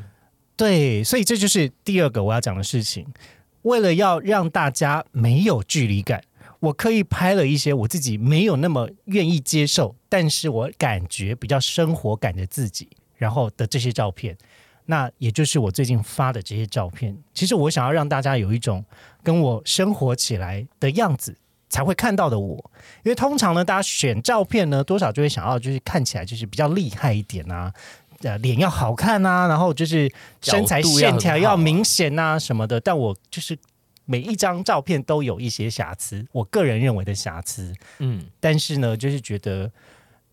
[0.58, 3.06] 对，所以这就是第二个我要讲的事情。
[3.62, 6.20] 为了要让大家没有距离感，
[6.62, 14.36] 我刻意拍了一些我自己没有那么愿意接受，但是我感觉比较生活感的自己，然后的这些照片。
[14.86, 17.16] 那也就是我最近发的这些照片。
[17.34, 18.84] 其实我想要让大家有一种
[19.22, 21.36] 跟我生活起来的样子。
[21.68, 22.54] 才会看到的我，
[23.02, 27.72] 因为通常呢，大家选照片呢，多少就会想要就是看起来就是比较厉害一点啊，
[28.20, 32.78] 呃，脸要好看啊，然后就是身材线条要明显啊什么的。
[32.78, 33.58] 但我就是
[34.04, 37.74] 每一张照片都有一些瑕疵，我个人认为的瑕疵。
[37.98, 39.70] 嗯，但是呢，就是觉得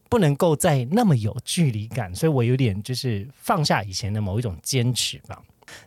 [0.09, 5.41] 不能够再那么有距离感，所以我有点就是放下以前的某一种坚持吧。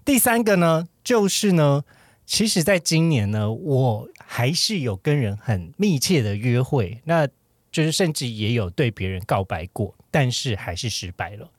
[0.04, 1.82] 第三个呢，就是呢，
[2.24, 7.26] 其实在今年呢，我还是有跟人很密切的约会，那
[7.72, 11.50] 就是甚至也有对别人告白过，但是还是失败了。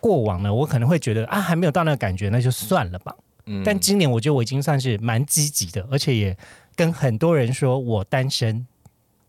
[0.00, 3.14] 过往呢，我可能会觉得啊，还没有到那个感觉，那就算了吧。
[3.46, 6.36] 嗯但今年我觉得我已经算是蛮积极的，而且也
[6.74, 8.66] 跟很多人说我单身。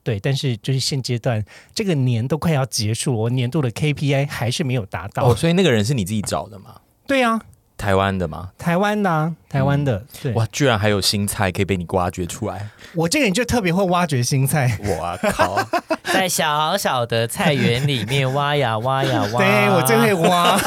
[0.04, 1.42] 对，但是就是现阶段
[1.74, 5.32] 这个年都快要结束了，我年度的 KPI 还是没有达到。
[5.32, 6.82] 哦，所以那个人是你自己找的吗？
[7.08, 7.42] 对呀、
[7.84, 8.50] 台湾的吗？
[8.58, 12.70] 台湾的、啊，台湾的，对，哇，居然还有新菜可以被你挖掘出来！
[12.96, 14.80] 我这个人就特别会挖掘新菜。
[14.88, 15.62] 我靠，
[16.14, 20.58] 在小小的菜园里面挖呀挖呀挖，对我真会挖，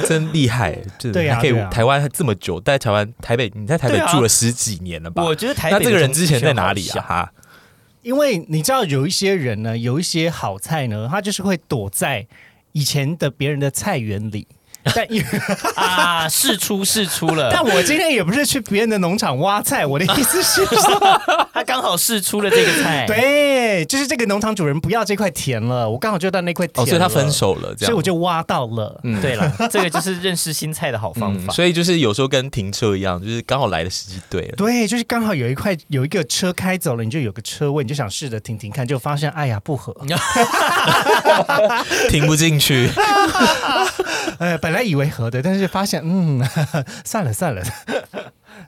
[0.08, 0.78] 真厉害！
[0.98, 5.22] 这还可以台湾这么久，在台湾台北，你在台北住了十几年了吧？
[5.22, 7.30] 我觉得台北那这个人之前在哪里啊？
[8.00, 12.26] 因为你知道有一些人呢，有一些好菜呢，他就是会躲在
[12.72, 14.48] 以前的别人的菜园里，
[14.94, 15.22] 但因
[15.74, 21.20] 啊，试出试出了， 但我今天也不是去别人的农场挖菜，我的意思是说，
[21.52, 28.98] 他刚好试出了这个菜，对，就是这个农场主人不要这块田了，我刚好就到那块田哦，所以他分，手了，这样，所以我就挖到了。
[29.04, 31.52] 嗯对了，这个就是认识新菜的好方嗯，法。
[31.52, 34.54] 所以就是有时候跟停车一样，就是刚好来的时机对了。
[34.56, 39.94] 对，就是刚好有一块有一个车开走了，你就有个车位，你就想试着停停看，就发现哎呀不合，
[42.08, 42.88] 停不进去。
[44.38, 46.42] 哎，本来以为合的，但是发现嗯，
[47.04, 47.62] 算了算了。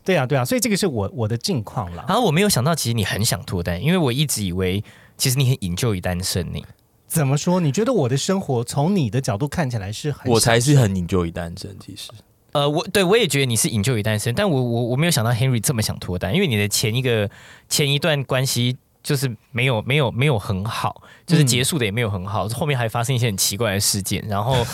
[0.04, 2.04] 对啊对啊，所以这个是我我的近况了。
[2.08, 4.82] 然后我没有想到，其实你很想脱单，因为我一直以为
[5.16, 6.60] 其实你很引咎于单身呢。
[7.06, 7.60] 怎么说？
[7.60, 12.10] 你觉得我的生活从你的角度看起来是很我才是很引咎于单身，其实
[12.52, 17.30] 呃，我对我也觉得你是引咎于单身，但我我我没有想到 Henry 这么想脱单，因为你的前一个
[17.68, 24.64] 前一段关系就是没有没有没有很好，就是结束的也没有很好，后面还发生一些很奇怪的事件，然后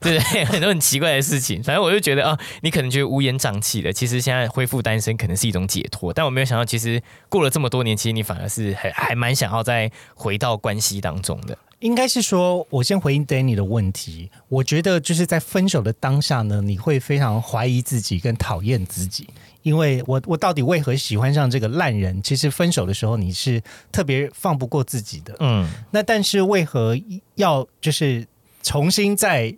[0.00, 11.56] 对 对，很多很奇怪的事情，反正我就觉得啊，你可能觉得乌烟瘴气的，其实现在恢复单身可能是一种解脱，但我没有想到，其实过了这么多年，其实你反而是还还蛮想要再回到关系当中的。
[11.80, 14.30] 应该是说，我先回应 Danny 的问题。
[14.48, 19.28] 我觉得就是在分手的当下呢，你会非常怀疑自己跟讨厌自己，
[19.62, 22.22] 因为我我到底为何喜欢上这个烂人？
[22.22, 25.34] 其实分手的时候你是特别放不过自己的。
[25.40, 26.96] 嗯那但是为何
[27.36, 28.26] 要就是
[28.62, 29.54] 重新再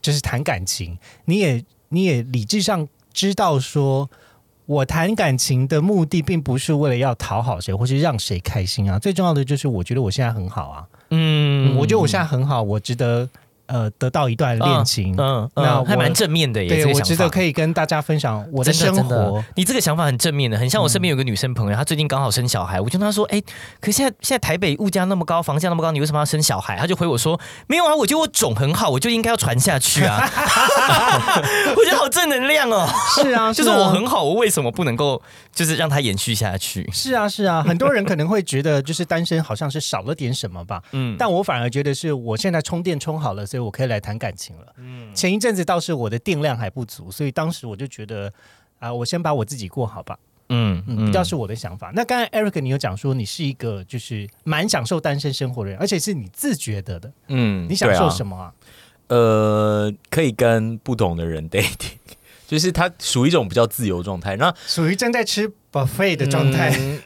[0.00, 0.98] 就是谈感情？
[1.26, 4.10] 你也你也理智上知道说。
[4.64, 13.28] 我谈感情的目的并不是为了要讨好谁或是让谁开心啊，最重要的就是我觉得我现在很好啊，嗯嗯，我觉得我现在很好，我值得
[13.66, 17.28] 呃得到一段恋情，嗯，那还蛮正面的耶，对我觉得。
[17.32, 19.42] 可以跟大家分享我的生活。
[19.56, 23.40] 你这个想法很正面的，很像我身边有个女生朋友，她最近刚好生小孩，我就跟她说，哎、
[23.80, 26.76] 可是现在现在台北物价那么高，房价那么高，你为什么要生小孩？
[26.76, 30.28] 她就回我说，没有啊，我觉得我种很好，我就应该要传下去啊。
[31.76, 35.20] 我觉得好正能量哦，是啊， 就是啊我很好，我为什么不能够
[35.54, 36.86] 就是让它延续下去？
[36.92, 44.74] 是啊是啊，很多人可能会觉得就是单身好像是少了点什么吧，嗯，但我反而觉得是我现在充电充好了，所以我可以来谈感情了。
[44.78, 48.32] 嗯前一阵子倒是我的电量还不足，所以当时我就觉得
[48.78, 51.92] 啊、我先把我自己过好吧，嗯嗯，比较是我的想法。
[51.94, 58.34] 那刚才 Eric 你有讲说你是一个就是蛮享受单身生活的人，而且是你自觉得的，嗯你享受什么？
[58.34, 58.54] 么啊？
[59.08, 61.90] 呃，可以跟不同的人 dating，
[62.48, 64.34] 就是他属于一种比较自由状态。
[64.36, 66.98] 那属于正在吃 buffet 的状态，嗯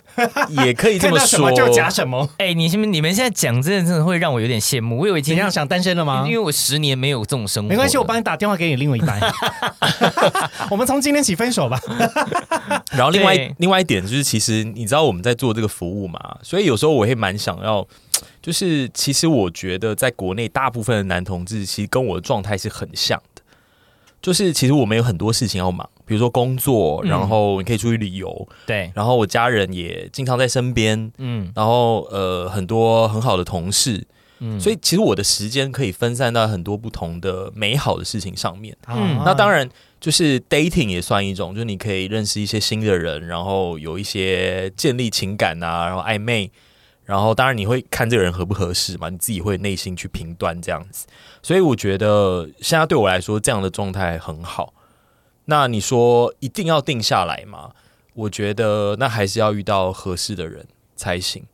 [0.49, 1.69] 也可以这么说 看到什么。
[1.69, 2.29] 就夹什么。
[2.39, 6.33] 哎、你们你们现在讲真的真的会让我有点羡慕，我以为已经怎样想单身了吗因？
[6.33, 9.21] 为我十年没有这种生活了，没关系，我帮你打电话给你另外一半。
[10.71, 11.79] 我们从今天起分手吧。
[12.93, 17.87] 然后另外另外一点就是，其实你知道我们在做这个服务嘛，所以有时候我会蛮想要，
[18.41, 23.36] 就是其实我觉得在国内大部分的男同志其实跟我的状态是很像的，
[24.23, 27.09] 就是其实我们有很多事情要忙，比如说工作，嗯。
[27.11, 31.53] 然后你可以出去旅游，对，然后我家人也经常在身边，嗯。
[31.55, 34.07] 然后呃很多很好的同事，
[34.41, 34.59] 嗯。
[34.59, 38.77] 所以其实我的时间可以分散到很多不同的美好的事情上面。
[38.89, 39.23] 嗯。
[39.25, 39.69] 那当然，
[40.01, 46.51] 就是 dating 也算一种，就是你可以认识一些新的人，然后有一些建立情感啊，然后暧昧，
[47.07, 51.07] 然后当然你会看这个人合不合适嘛，你自己会内心去评断这样子。
[51.41, 54.75] 所以我觉得现在对我来说，这样的状态很好。
[55.45, 57.71] 那你说一定要定下来吗？
[58.15, 60.67] 我觉得那还是要遇到合适的人
[60.97, 61.45] 才行。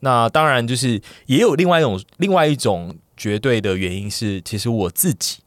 [0.00, 5.38] 那当然，就是也有另外一种另外一种绝对的原因是，其实我自己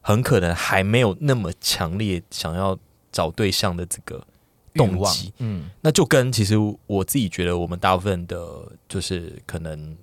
[0.00, 2.78] 很可能还没有那么强烈想要
[3.12, 4.26] 找对象的这个
[4.76, 5.32] 动机。
[5.38, 8.46] 嗯那就跟其实我自己觉得，我们大部分的，
[8.88, 9.96] 就是可能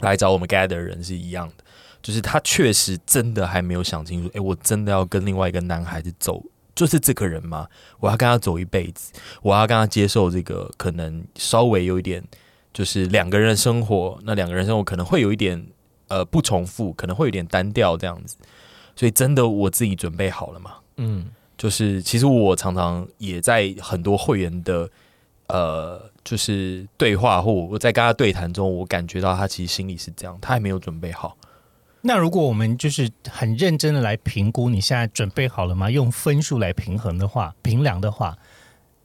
[0.00, 1.64] 来找我们 gather 的人是一样的，
[2.02, 6.42] 就是他确实真的还没有想清楚，诶，我真的要跟另外一个男孩子走，
[6.74, 7.66] 就是这个人吗？
[8.00, 12.22] 我要跟他走一辈子，我要跟他接受这个可能稍微有一点，
[12.72, 15.66] 就是两个人的生活，那两个人生活可能会有一点
[16.08, 18.36] 呃不重复，可能会有点单调这样子，
[18.94, 20.74] 所以真的我自己准备好了吗？
[20.98, 24.88] 嗯就是其实我常常也在很多会员的
[25.48, 31.36] 呃，就是对话或我在跟他对谈中，我感觉到他其实心里是这样，他还没有准备好。
[32.02, 35.90] 那如果我们就是很认真的来评估，你现在准备好了吗？
[35.90, 38.36] 用分数来平衡的话，评量的话，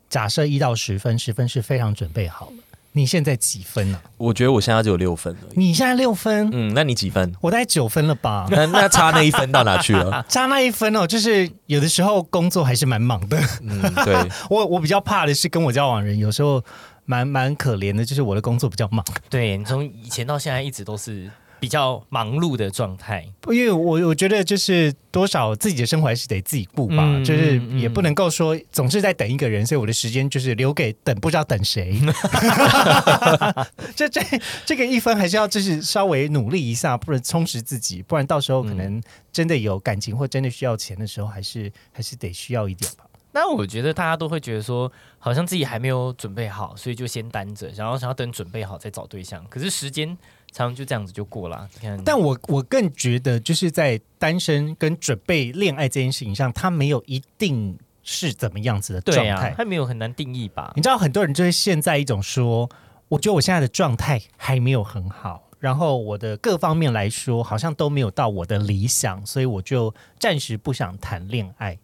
[0.09, 2.53] 假设一到十分，十分是非常准备好了。
[2.93, 5.59] 你现在几分呢、我觉得我现在只有六分而已。
[5.59, 7.33] 你现在六分，嗯，那你几分？
[7.39, 8.45] 我大概九分了吧？
[8.51, 10.23] 那那差那一分到哪去了？
[10.27, 13.39] 差那一分哦，就是有的时候工作还是蛮忙的。
[13.61, 14.15] 嗯， 对，
[14.49, 16.61] 我我比较怕的是跟我交往人，有时候
[17.05, 19.05] 蛮蛮可怜的，就是我的工作比较忙。
[19.29, 23.23] 对你从以前到现在一直都是比较忙碌的状态。
[23.47, 32.01] 因为我我觉得就是多少自己的生活还是得自己顾吧，嗯就是嗯也不能够说总是在等一个人，所以我的时间就是留给等不知道等谁。
[33.95, 34.19] 这这
[34.65, 38.99] 这个一分还是要就是稍微努力一下，不然充实自己，不然到时候可能
[39.31, 43.05] 真的有感情或真的需要钱的时候，还是还是得需要一点吧。
[43.33, 49.41] 那我觉得大家都会觉得说，好像自己还没有准备好，所以就先单着，然后想要等准备好再找对象。
[49.49, 50.17] 可是时间
[50.51, 51.67] 常常就这样子就过了。
[51.75, 59.53] 你看，但我我更觉得，就是在单身跟准备恋爱这件事情上，他没有一定是怎么样子的状态。
[59.55, 60.81] 他没有很难定义吧你？
[60.81, 62.69] 知道，很多人就会陷在一种说，
[63.07, 71.77] 我觉得我现在的状态还没有很好，然后我的各方面来说好像都没有到我的理想，所以我就暂时不想谈恋爱。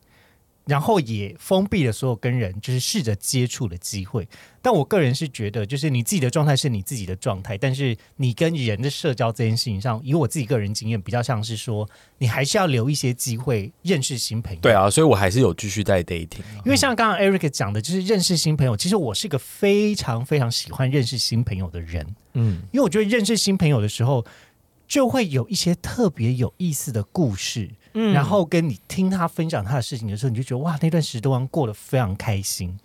[0.68, 4.28] 然后也封闭了所有跟人就是试着接触的机会，
[4.62, 14.60] 但我个人是觉得，就是你自己的状态是你自己的状态，但是你跟人的社交这件事情上，以我自己个人经验，比较像是说，你还是要留一些机会认识新朋友。
[14.62, 16.62] 对啊，所以我还是有继续在 dating 啊。
[16.66, 18.76] 因为像刚刚 Eric 讲的，就是认识新朋友。
[18.76, 24.26] 其实我是个非常非常喜欢认识新朋友的人，嗯，因为我觉得认识新朋友的时候，
[24.88, 32.78] 就会有一些特别有意思的故事，嗯然后跟你听他分享他的事情的时候，你就觉得哇，那段时光过得非常开心。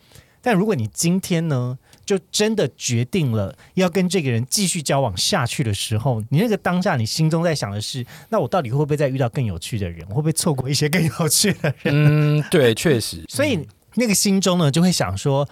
[0.44, 10.04] 但如果你今天呢，就真的决定了要跟这个人继续交往下去的时候，你那个当下你心中在想的是，那我到底会不会再遇到更有趣的人？
[10.08, 11.94] 我会不会错过一些更有趣的人？
[12.40, 15.48] 嗯，对，确实，所以那个心中呢，就会想说，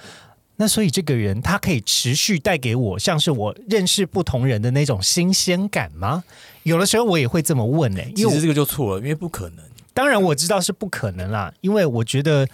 [0.61, 6.23] 那所以这个人他可以持续带给我像是我认识不同人的那种新鲜感吗？
[6.65, 9.65] 有的时候我也会这么问呢、因为其实这个就错了，因为不可能。
[9.95, 12.47] 当然我知道是不可能啦，因为我觉得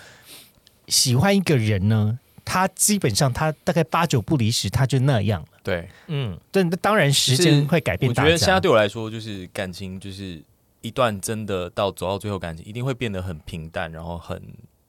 [0.87, 5.49] 喜欢一个人呢，他基本上他大概八九不离十，他就那样了。
[5.65, 8.29] 对，嗯，但当然时间会改变大家。
[8.29, 10.41] 我觉得现在对我来说，就是感情，就是
[10.81, 14.41] 一段真的到走到最后，感情一定会变得很平淡，然后很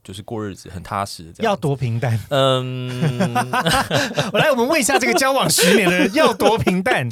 [0.08, 1.52] 就是过日子很踏实这样。
[1.52, 2.18] 要多平淡。
[2.30, 3.36] 嗯，
[4.32, 7.10] 我来，我们问一下这个交往十年的人 要多平淡？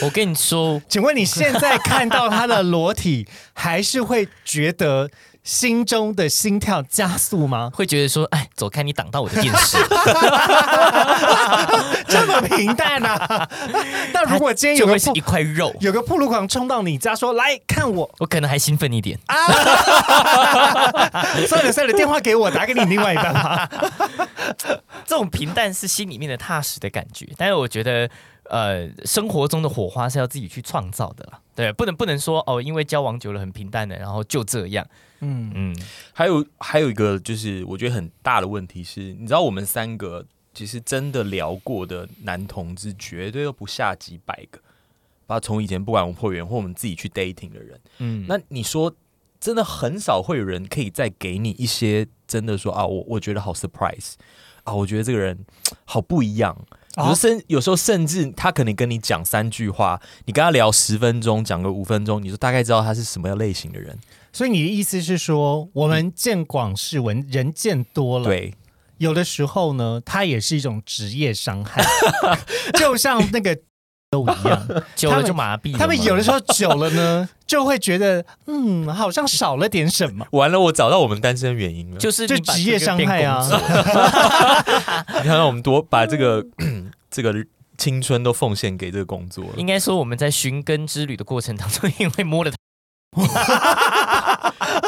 [0.00, 5.10] 我跟你说，请问你现在看到他的裸体，还是会觉得
[5.48, 7.70] 心中的心跳加速吗？
[7.74, 9.78] 会觉得说，哎，走开，你挡到我的电视。
[12.06, 13.48] 这么平淡啊！
[14.12, 19.18] 那如果今天有个一块肉，有个铺路狂冲到你家说：“来看我我可能还兴奋一点。！”
[21.48, 23.70] 算了算了，电话给我，打给你另外一半吧。
[25.06, 28.10] 这种平淡是心里面的踏实的感觉，但是我觉得，
[28.48, 31.40] 呃，生活中的火花是要自己去创造的啦。
[31.54, 34.86] 对，不能不能说哦，因为交往久了很平淡的，然后就这样。
[35.20, 35.76] 嗯，嗯，
[36.12, 44.60] 还有还有一个就是我觉得很大的问题是，你知道我们三个其实真的聊过的男同志绝对都不下几百个，
[45.26, 48.94] 把从以前不管我们会员或我们自己去 dating 的人，嗯，那你说
[49.40, 54.14] 真的很少会有人可以再给你一些真的说啊，我我觉得好 surprise
[54.62, 55.44] 啊，我觉得这个人
[55.84, 56.56] 好不一样。
[56.98, 63.96] 有时候甚有时候甚至他可能跟你讲三句话，你跟他聊十分钟，讲个五分钟，你就大概知道他是什么样类型的人。
[64.32, 68.54] 所以你的意思是说，我们见广识闻，人见多了，对，
[68.98, 71.84] 有的时候呢，他也是一种职业伤害，
[72.78, 73.58] 就像那个
[74.10, 74.66] 都一样。
[74.96, 75.76] 久了就麻痹。
[75.76, 80.26] 他们有的时候久了呢， 就会觉得，嗯，好像少了点什么。
[80.32, 81.98] 完了，我找到我们单身原因了。
[81.98, 83.44] 就是就职业伤害啊
[85.22, 86.44] 你看，让我们多把这个
[87.10, 87.34] 这个
[87.76, 89.50] 青春都奉献给这个工作了。
[89.56, 92.50] 应该说我们在寻根之旅的过程当中，因为摸了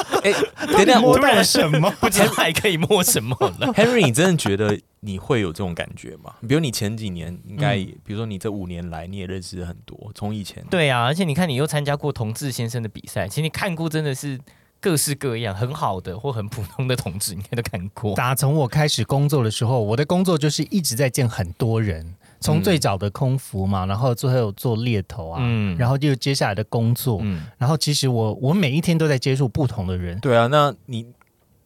[0.22, 0.32] 哎，
[0.66, 1.90] 等等，我摸什么？
[2.00, 3.72] 不知道还可以摸什么了。
[3.74, 6.34] Henry，你真的觉得你会有这种感觉吗？
[6.46, 14.38] 比如你前几年应该，嗯比如说你这五年来，你也认识很多，从以前对啊，而且你看，你又参加过同志先生的比赛，其实你看过真的是
[14.80, 18.14] 各式各样，很好的或很普通的同志，应该都看过。
[18.14, 31.06] 打从我开始工作的时候，我的工作就是一直在见很多人，从最早的空服嘛，然后最后做猎头啊，嗯然后就接下来的工作，嗯，然后其实我我每一天都在接触不同的人，对啊，那你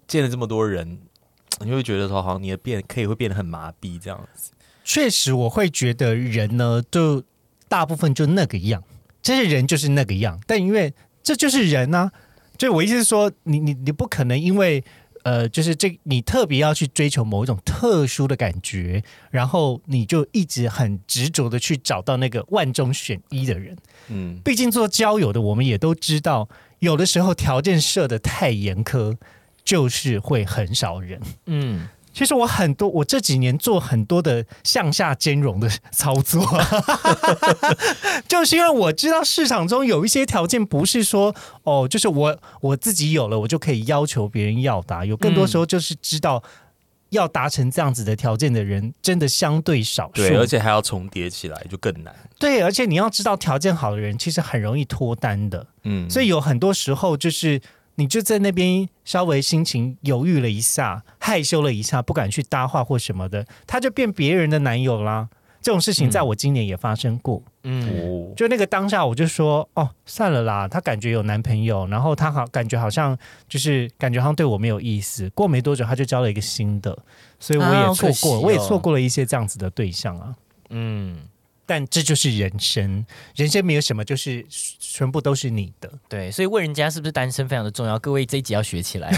[0.06, 0.98] 见了这么多人，
[1.60, 4.50] 你会觉得说，好像你的变可以会变得很麻痹这样子。
[4.82, 7.22] 确实我会觉得人呢，就
[7.68, 8.82] 大部分就那个样，
[9.22, 10.92] 这些人就是那个样，但因为
[11.22, 12.10] 这就是人啊，
[12.58, 14.82] 就我意思是说，你你你不可能因为。
[15.24, 23.76] 呃，就是这，你特别要去追求某一种特殊的感觉，然后你就一直很执着的去找到那个万中选一的人。
[24.08, 26.48] 嗯，毕竟做交友的，我们也都知道，
[26.78, 29.16] 有的时候条件设的太严苛，
[29.64, 31.18] 就是会很少人。
[31.46, 36.46] 嗯，其实我很多，我这几年做很多的向下兼容的操作，
[38.28, 41.34] 就是因为我知道市场中有一些条件不是说
[41.64, 46.40] 哦，就是我我自己有了，我就可以要求别人要达，有更多时候就是知道
[47.10, 52.14] 要达成这样子的条件的人，真的相对少数，对，而且还要重叠起来，就更难。
[52.38, 57.60] 对，而且你要知道条件好的人，其实很容易脱单的，嗯，所以有很多时候就是。
[57.96, 65.28] 你就在那边稍微心情犹豫了一下，害羞了一下，不敢去搭话或什么的，他就变别人的男友啦。
[65.62, 67.42] 这种事情在我今年也发生过。
[67.62, 73.16] 嗯，哦，就那个当下，我就说哦，算了啦，他感觉有男朋友，然后他好感觉好像
[73.48, 75.30] 就是感觉好像对我没有意思。
[75.30, 76.98] 过没多久，他就交了一个新的，
[77.40, 80.34] 所以我也错过，我也错过了一些这样子的对象啊。
[80.68, 81.16] 嗯，
[81.66, 83.04] 但这就是人生，
[83.36, 84.44] 人生没有什么就是
[84.78, 85.90] 全部都是你的。
[86.08, 87.98] 对，所以问人家是不是单身非常的重要。
[87.98, 89.10] 各位这一集要学起来。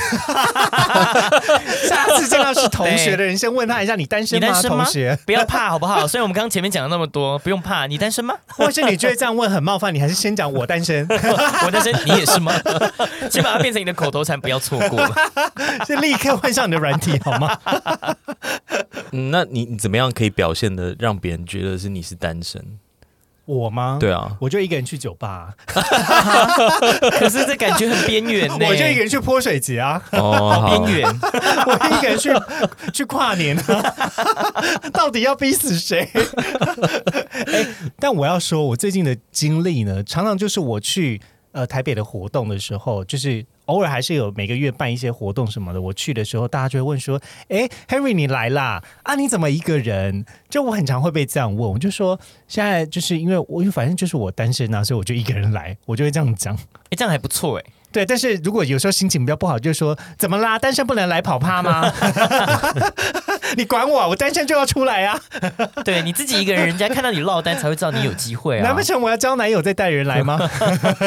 [1.89, 6.07] 下次见到是同学的人，先问他一下：“你单身吗？”你单身吗同学，不要怕，好不好？
[6.07, 7.87] 虽然我们刚刚前面讲了那么多，不用怕。
[7.87, 8.35] 你单身吗？
[8.49, 11.07] 或是你觉得这样问很冒犯，你还是先讲我单身，
[11.67, 12.53] 我单身，你也是吗？
[13.31, 15.07] 先把它变成你的口头禅，不要错过。
[15.87, 17.59] 就立刻换上你的软体好吗？
[19.13, 22.79] 嗯，那你你怎么样可以表现的让别人觉得是你是单身？
[23.45, 25.55] 我吗？，对啊，我就一个人去酒吧，
[27.13, 28.57] 可是这感觉很边缘呢。
[28.69, 31.09] 我就一个人去泼水节啊，哦，好边缘。
[31.65, 32.31] 我一个人去
[32.93, 33.95] 去跨年啊，
[34.93, 36.11] 到底要逼死谁？
[37.53, 37.67] 哎，
[38.01, 41.21] 但我要说，我最近的经历呢，常常就是我去
[41.53, 45.81] 呃台北的活动的时候，就是偶尔还是有每个月办一些活动什么的。
[45.81, 48.83] 我去的时候，大家就会问说：“哎，Henry 你来啦？
[49.05, 56.55] 啊，你怎么一个人？”就我很常会被这样问，我就说现在就是因为我因为反正就是我单身啊，所以我就一个人来，我就会这样讲。
[56.55, 57.65] 哎，这样还不错哎。
[57.97, 60.59] 对，但是如果有时候心情比较不好，就说怎么啦？
[60.59, 61.91] 单身不能来跑趴吗？
[63.57, 64.07] 你管我啊？
[64.09, 65.19] 我单身就要出来啊！
[65.83, 68.83] 对，你自己一个人，人家看到你落单才会知道你有机会啊难不。
[68.83, 70.39] 成我要交男友再带人来吗？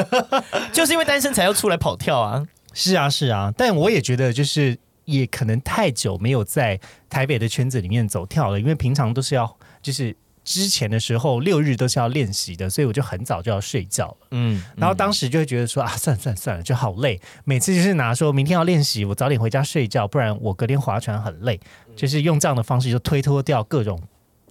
[0.74, 2.44] 就是因为单身才要出来跑跳啊。
[2.74, 4.76] 是啊，是啊，但我也觉得就是
[5.06, 10.16] 也可能太久没有在台北的圈子里面走跳了，因为平常都是要就是
[10.50, 14.28] 之前的时候六日都是要练习的，所以我就很早就要睡觉了。
[14.32, 17.22] 嗯，然后当时就会觉得说啊，算了算了算了，就好累。
[17.46, 21.60] 每次就是拿说明天要练习，我早点回家睡觉，不然我隔天划船很累。
[21.96, 24.02] 就是用这样的方式就推脱掉各种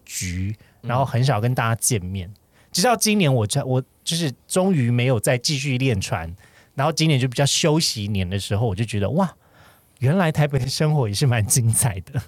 [0.04, 2.32] 局，然后很少跟大家见面。
[2.70, 6.32] 直到今年我这我就是终于没有再继续练船，
[6.76, 9.34] 然后今年就比较休息年的时候，我就觉得哇，
[9.98, 12.22] 原来台北的生活也是蛮精彩的。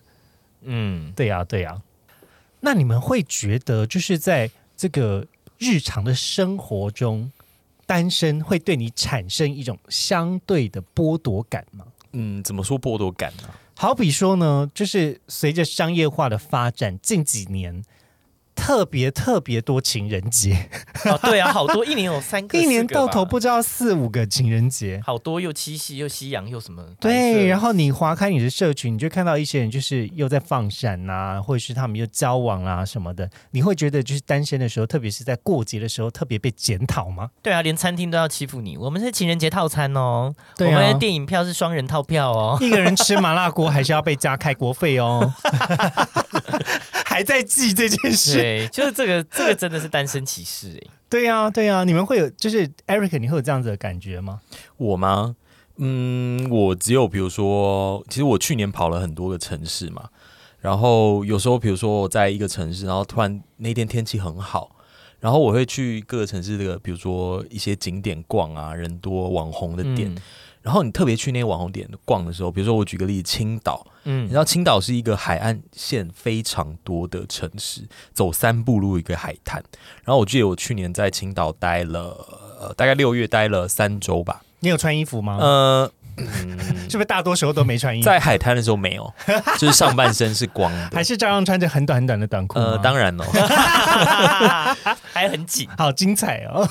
[0.62, 1.80] 嗯，对呀、对呀、
[2.60, 5.26] 那你们会觉得，就是在这个
[5.58, 7.32] 日常的生活中，
[7.86, 11.86] 单身会对你产生一种相对的剥夺感吗？
[12.12, 17.82] 嗯，怎么说剥夺感呢、好比说呢，就是随着商业化的发展，近几年
[18.60, 20.68] 特别特别多情人节，
[21.06, 25.00] 哦，对啊，好多一年有三个， 一年到头不知道四五个情人节。
[25.04, 26.84] 好多又七夕又夕阳又什么？
[27.00, 37.30] 对，然后后你划开你的社群，你就看到一些人就是又在放闪呐、或者是他们又交往啊什么的，你会觉得就是单身的时候，特别是在过节的时候，特别被检讨吗？
[37.42, 38.76] 对啊，连餐厅都要欺负你。
[38.76, 42.58] 我们是情人节套餐哦，对啊我们的电影票是双人套票哦。
[42.60, 45.32] 一个人吃麻辣锅还是要被加开锅费哦，
[47.10, 48.34] 还在记这件事。
[48.34, 50.90] 对，就是这个， 这个真的是单身歧视哎。
[51.08, 54.40] 对呀、对呀、你们会有就是 Eric，你会有这样子的感觉吗？
[54.76, 55.34] 我吗？
[55.78, 60.08] 嗯，我只有比如说，其实我去年跑了很多个城市嘛，
[60.60, 64.76] 然后有时候比如说我在一个城市，然后突然那天天气很好，
[65.18, 70.16] 然后我会去各个城市这个，比如说一些景点逛啊，人多网红的店，嗯
[70.62, 79.62] 然后你特别去那些网红点逛的时候，比如说我举个例子，青岛，嗯你嗯知道青岛是一个海岸线非常多的城市，走三步路一个海滩。
[80.04, 82.26] 然后我记得我去年在青岛待了，
[82.60, 84.42] 呃，大概六月待了三周吧。
[84.60, 85.38] 你有穿衣服吗？
[85.40, 85.90] 呃，
[86.90, 88.04] 是不是大多时候都没穿衣服？
[88.04, 89.10] 在海滩的时候没有，
[89.58, 90.90] 就是上半身是光的。
[90.92, 92.64] 还是照样穿着很短很短的短裤吗？
[92.66, 93.24] 呃，当然哦，
[95.14, 95.66] 还很紧。
[95.78, 96.68] 好精彩哦！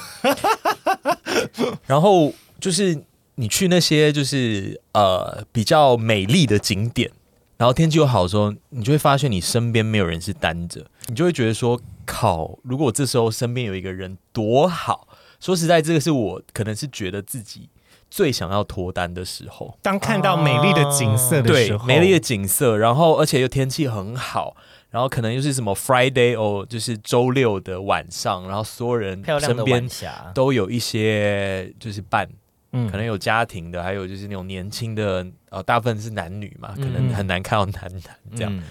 [1.87, 2.31] 然后
[2.61, 3.03] 就是
[3.39, 7.09] 你去那些就是呃比较美丽的景点，
[7.55, 15.07] 然后天气又好的时候，你就会发现你身边没有人是单着，你就会觉得说靠，如果这时候身边有一个人多好。
[15.39, 17.69] 说实在，这个是我可能是觉得自己
[18.11, 19.77] 最想要脱单的时候。
[19.81, 24.57] 当看到美丽的景色的时候，，美丽的景色，然后而且又天气很好，
[24.89, 29.89] 然后可能又是什么 Friday 哦，就是周六的晚上，然后所有人身边，
[30.33, 32.29] 都有一些就是伴，
[32.71, 32.89] 嗯。
[32.89, 37.13] 可能有家庭的，还有就是那种年轻的，呃，大部分是男女嘛，可能嗯。
[37.13, 38.63] 很难看到男男这样，嗯。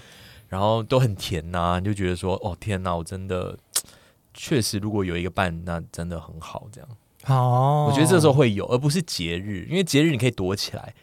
[0.47, 3.57] 然后都很甜呐、你就觉得说，哦天呐，我真的
[4.33, 6.89] 确实如果有一个伴，那真的很好，这样。
[7.27, 10.93] 哦，我觉得这时候会有，而不是节日，因为节日你可以躲起来，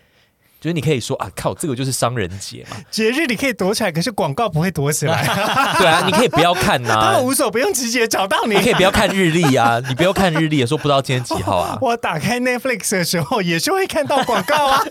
[0.67, 5.25] 就是你可以说啊，靠，这个就是商人节嘛，节日你可以躲起来，可是广告不会躲起来，
[5.79, 8.63] 对啊，你可以不要看呐、 他们无所不用其极地找到你你。
[8.65, 11.79] 可以不要看日历啊，你不要看日历，说不知道今天几号啊。
[11.83, 14.83] 我打开 Netflix 的时候也是会看到广告啊。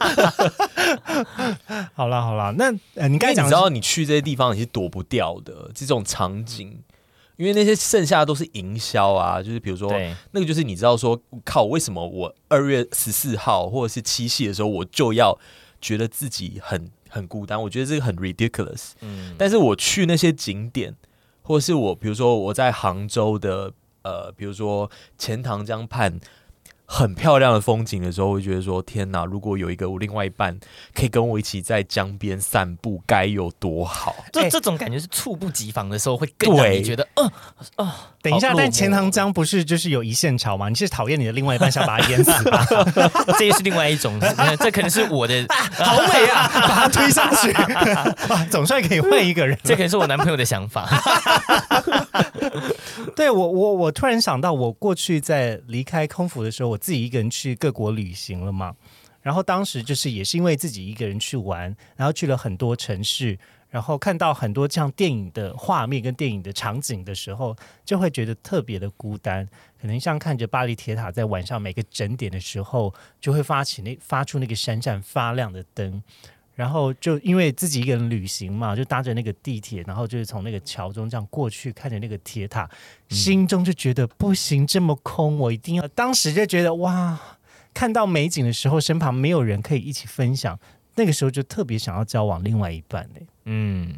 [1.93, 6.79] 好了好了，那呃，你刚才讲你知道你去这些地方你是躲不掉的这种场景，
[7.35, 15.37] 因为那些剩下的都是营销啊，就是比如说对，那个就是你知道说，靠，为什么我二月十四号或者是七夕的时候我就要
[15.81, 17.61] 觉得自己很很孤单？
[17.61, 18.91] 我觉得这个很 ridiculous。
[19.01, 20.95] 嗯，但是我去那些景点，
[21.41, 23.73] 或者是我比如说我在杭州的
[24.03, 26.19] 呃，比如说钱塘江畔。
[26.85, 29.25] 很漂亮的风景的时候，会觉得说：“天哪！
[29.25, 30.57] 如果有一个我另外一半
[30.93, 37.29] 可以跟我一起在江边散步，该有多好！”这这种感觉是猝不及防的时候，会更让对你觉得，嗯，
[38.21, 40.69] 等一下，但钱塘江不是就是有一线潮吗？
[40.69, 42.65] 你是讨厌你的另外一半，想把他淹死吧？
[43.37, 44.19] 这也是另外一种，
[44.59, 45.45] 这可能是我的，
[45.77, 47.51] 好美啊，把他推下去，
[48.31, 49.57] 啊总算可以换一个人。
[49.63, 50.87] 这可能是我男朋友的想法。
[53.15, 58.75] 对我，我我突然想到，我过去在离开空服的时候，我自己一个人去各国旅行了嘛。
[59.21, 63.35] 然后当时就是也是因为自己一个人去玩，然后去了很多城市，
[63.69, 69.47] 然后看到很多像电影的画面跟电影的场景的时候，就会觉得特别的孤单。
[69.81, 76.03] 可能像看着巴黎铁塔在晚上每个整点的时候，就会发起那发出那个闪闪发亮的灯。
[76.55, 82.69] 然后就因为自己一个人旅行嘛，就搭着那个地铁，然后就是从那个桥中这样过去，看着那个铁塔，
[83.09, 85.87] 心中就觉得不行，这么空，我一定要。
[85.89, 87.19] 当时就觉得哇，
[87.73, 90.57] 看到美景的时候，身旁没有人可以一起分享，
[90.95, 93.27] 那个时候就特别想要交往另外一半嘞。
[93.43, 93.93] 嗯，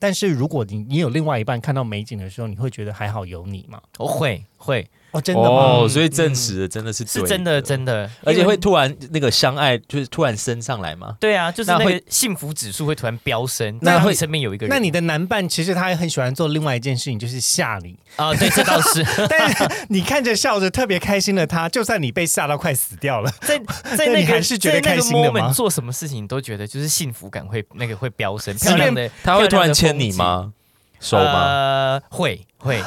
[0.00, 3.80] 但是如果你你有另外一半看到美景的时候，你会觉得还好有你吗？
[3.98, 5.48] 我会会哦，真的吗？
[5.48, 11.16] 哦，所以证实的真的是对是真的真的，而且会突然那个相爱就是突然升上来嘛。
[11.20, 17.96] 对啊，就是会个幸福指数会突然飙升，那会身边有一个人，那你的男伴其实他也很喜欢做另外一件事情，就是吓你。
[18.16, 23.58] 啊，对，这倒是 但是你看着笑着特别开心的他，就算你被吓到快死掉了，在
[23.96, 30.12] 在那个还是觉得在那个开心的吗 moment 做什么事情你都觉得就是幸福感会那个会飙升，漂亮的他会突然牵你？
[30.12, 30.52] 吗？
[31.00, 31.44] 手吗？
[31.44, 32.80] 呃，会会，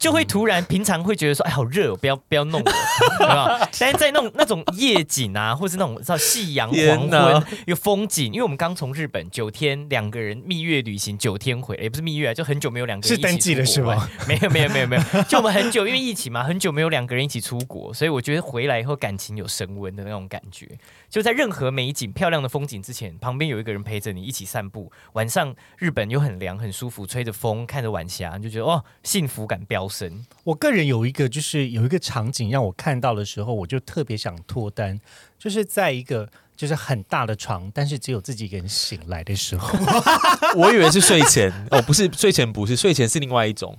[0.00, 2.70] 就会突然平常会觉得说，哎，好热哦，不要不要弄我，
[3.20, 3.68] 有没有？
[3.78, 14.08] 但是在那种那种夜景啊，或是那种叫夕阳黄哪昏有风景，因为我们刚从日本九天两个人蜜月旅行九天回来，也不是蜜月啊，就很久没有两个人是登记了是吗吗？
[14.26, 20.66] 没有没有没有没有，就我们很久因为疫情嘛，很久没有两个人一起出国，所以我觉得回来以后感情有升温的那种感觉。
[21.10, 24.90] 就在任何美景、漂亮的风景之前，旁边有一个人陪着你一起散步。
[25.12, 30.24] 晚上日本又很凉很舒服，吹着风，看着晚霞，你就觉得哦，幸福感飙升。
[30.44, 34.98] 我个人有一个，就是有一个场景让我看到的时候，我就特别想脱单，
[35.38, 36.26] 就是在一个
[36.56, 39.68] 就是很大的床，但是只有自己一个人醒来的时候，
[40.56, 43.76] 我以为是睡前哦，不是睡前，不是睡前是另外一种，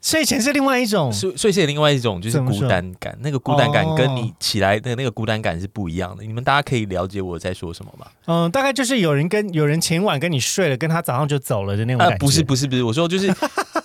[0.00, 1.10] 睡前是另外一种。
[1.12, 6.22] 睡睡前另外一种就是孤单感，那个孤单感哦跟你起来的那个孤单感是不一样的。
[6.22, 8.06] 你们大家可以了解我在说什么吗？
[8.26, 12.24] 嗯，大概就是有人跟有人前晚跟你睡了，跟他早上就走了的那种啊、感觉。
[12.24, 13.34] 不是不是不是，我说就是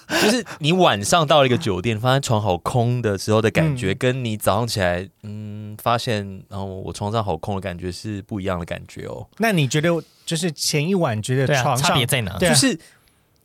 [0.09, 9.27] 就是你晚上到了一个酒店，发现床好空的时候的感觉，嗯跟你早上起来，嗯，发现然后我床上好空的感觉是不一样的感觉哦。
[9.37, 9.89] 那你觉得
[10.25, 12.37] 就是前一晚觉得床上差别在哪？
[12.39, 12.79] 对啊就是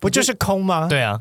[0.01, 0.89] 不就是空吗？
[0.89, 1.21] 对啊，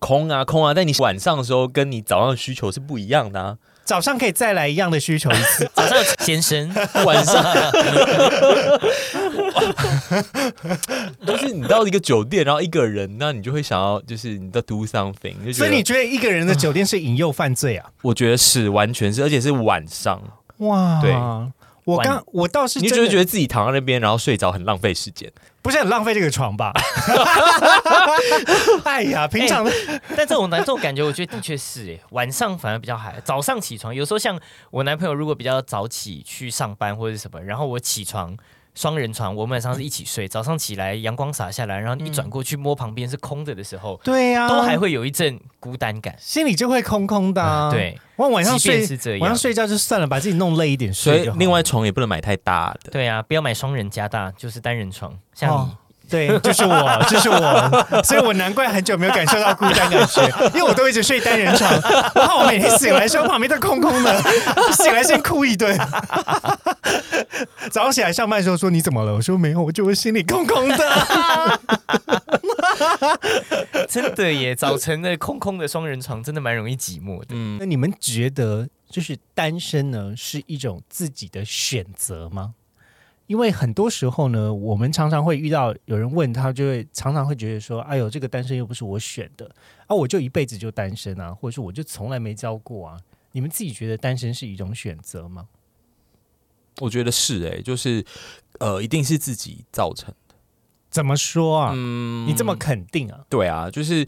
[0.00, 3.58] 空啊空啊，但你晚上的时候跟你早上的需求是不一样的啊。
[3.84, 5.68] 早上可以再来一样的需求一次。
[5.74, 6.72] 早上先生，
[7.04, 7.42] 晚上
[11.26, 17.88] 就是你到一个酒店，然后一个人，那你就会想要就是你的 do something，所以你觉得一个人的酒店是引诱犯罪啊？
[18.02, 20.20] 我觉得是完全是，而且是晚上，
[20.58, 21.12] 哇，对，
[21.84, 25.30] 我刚我倒是你就是觉得自己躺在那边，然后睡着很浪费时间。
[25.62, 26.72] 不是很浪费这个床吧？
[28.84, 29.72] 哎呀，平常的、
[30.08, 34.38] 但这种难这种感觉，我觉得的确是哎，晚上反而比较嗨早上起床，有时候像
[34.70, 38.36] 我男朋友如果比较早起去上班或者是什么，然后我起床。
[38.74, 40.26] 双人床，我们晚上是一起睡。
[40.26, 46.14] 早上起来，阳光洒下来，然后一转过去摸旁边是空着的时候，对呀、都还会有一阵孤单感。
[46.18, 51.34] 心里就会空空的、啊。，对，我晚上睡是这样晚上睡觉就算了，把自己弄累一点所以睡。
[51.36, 52.90] 另外床也不能买太大的。
[52.90, 55.18] 对啊，不要买双人加大，就是单人床。
[55.34, 55.76] 像你、哦
[56.12, 61.72] 对，就是我，就是我，所以我难怪很久没有感受到孤单感觉，因为我都一直睡单人床，
[62.14, 64.22] 然后我每天醒来的时候旁边都空空的，
[64.72, 65.74] 醒来先哭一顿。
[67.72, 69.14] 早上起来上班的时候说你怎么了？
[69.14, 71.58] 我说没有，我就会心里空空的。
[73.88, 77.28] 真的耶，早晨的空空的双人床真的蛮容易寂寞的。
[77.30, 82.52] 嗯那你们觉得就是单身呢是一种自己的选择吗？
[83.32, 89.50] 因为很多时候呢，我们常常会遇到有人问他，就会常常会觉得说：“哎呦，这个单身又不是我选的
[89.86, 93.00] 啊，我就一辈子就单身啊，或者说我就从来没交过啊。”
[93.32, 95.48] 你们自己觉得单身是一种选择吗？
[96.82, 98.04] 我觉得是哎、就是
[98.60, 100.34] 呃，一定是自己造成的。
[100.90, 101.72] 怎么说啊？
[101.74, 103.24] 嗯你这么肯定啊？
[103.30, 104.06] 对啊，就是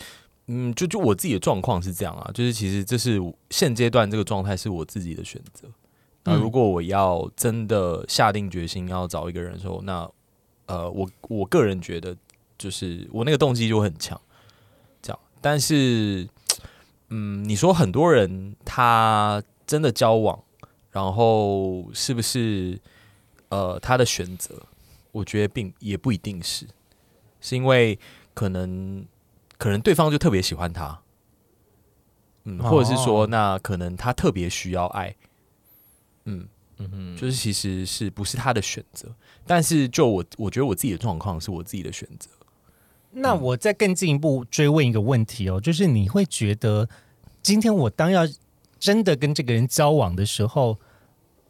[0.48, 3.18] 嗯，就就我自己的状况是这样啊，就是其实这是
[3.48, 5.66] 现阶段这个状态是我自己的选择。
[6.24, 6.40] 那嗯。
[6.40, 10.10] 如果我要真的下定决心要找一个人的时候，那
[10.66, 12.16] 呃，我我个人觉得
[12.58, 14.20] 就是我那个动机就很强，
[15.02, 15.18] 这样。
[15.40, 16.26] 但是，
[17.10, 20.42] 嗯，你说很多人他真的交往，
[20.90, 22.80] 然后是不是
[23.50, 24.54] 呃他的选择？
[25.12, 26.66] 我觉得并也不一定是，
[27.40, 27.96] 是因为
[28.32, 29.06] 可能
[29.58, 30.98] 可能对方就特别喜欢他，
[32.44, 33.26] 嗯，或者是说哦。
[33.26, 35.14] 那可能他特别需要爱，
[36.24, 36.46] 嗯，
[36.78, 39.08] 嗯哼，就是其实是不是他的选择，
[39.46, 42.30] 但是就我我觉得我自己的状况是我自己的选择，
[43.10, 46.88] 那我再更进一步追问一个问题哦，就是你会觉得
[47.42, 48.26] 今天我当要
[48.78, 50.78] 真的跟这个人交往的时候，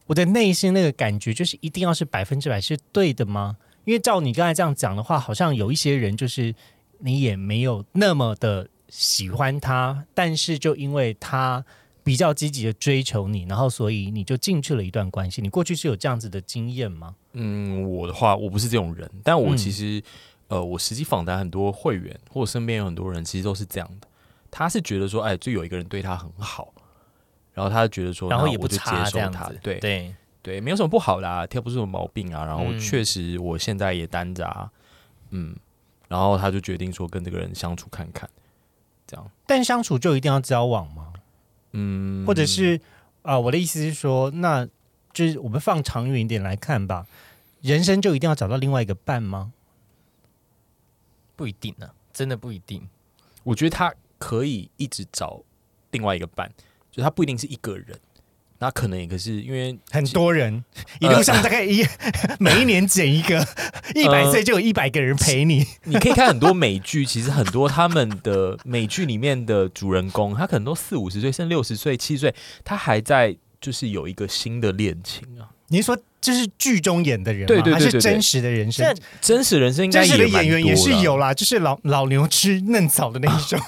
[0.06, 3.56] 我的内心那个感觉就是一定要是百分之百是对的吗？
[3.84, 6.54] 因为照你刚才这样讲的话，好像有一些人就是
[6.98, 11.64] 你也没有那么的喜欢他，但是就因为他
[12.05, 15.42] 比较积极的追求你，然后所以你就进去了一段关系。
[15.42, 17.16] 你过去是有这样子的经验吗？
[17.32, 20.00] 嗯，我的话我不是这种人，但我嗯其实、
[20.48, 24.07] 呃，我实际访谈很多会员或者身边有很多人，其实都是这样的，
[24.50, 26.72] 他是觉得说，哎，就有一个人对他很好。
[27.55, 32.44] 然后他觉得说，然后也不差这受他样子，，对对，对，没有什么不好啦，挑不出什么毛病啊。
[32.44, 34.68] 然后嗯确实我现在也单着啊，
[35.30, 35.57] 嗯，
[36.09, 38.28] 然后他就决定说跟这个人相处看看，
[39.07, 41.12] 这样，但相处就一定要交往吗？
[41.76, 42.80] 嗯，或者是
[43.22, 44.66] 啊、呃我的意思是说，那
[45.12, 47.06] 就是我们放长远一点来看吧，
[47.60, 49.52] 人生就一定要找到另外一个伴吗？
[51.36, 52.88] 不一定呢、真的不一定。
[53.42, 55.42] 我觉得他可以一直找
[55.90, 56.52] 另外一个伴，
[56.90, 57.98] 就他不一定是一个人，
[58.64, 60.64] 那可能也可是因为很多人
[60.98, 61.84] 一路上大概 一、
[62.40, 63.46] 每一年减一个，
[63.94, 65.66] 一百岁就有一百个人陪你。
[65.82, 72.34] 你可以看很多美剧，其实很多他们的美剧里面的主人公，他可能都四五十岁，甚至六十岁、七十岁，
[72.64, 75.52] 他还在就是有一个新的恋情啊。
[75.74, 77.46] 你是说这是剧中演的人吗？
[77.48, 78.96] 对对对对对还是真实的人生？
[79.20, 83.58] 真实人生应该真实的演员也是有啦，就是老老牛吃嫩草的那一种。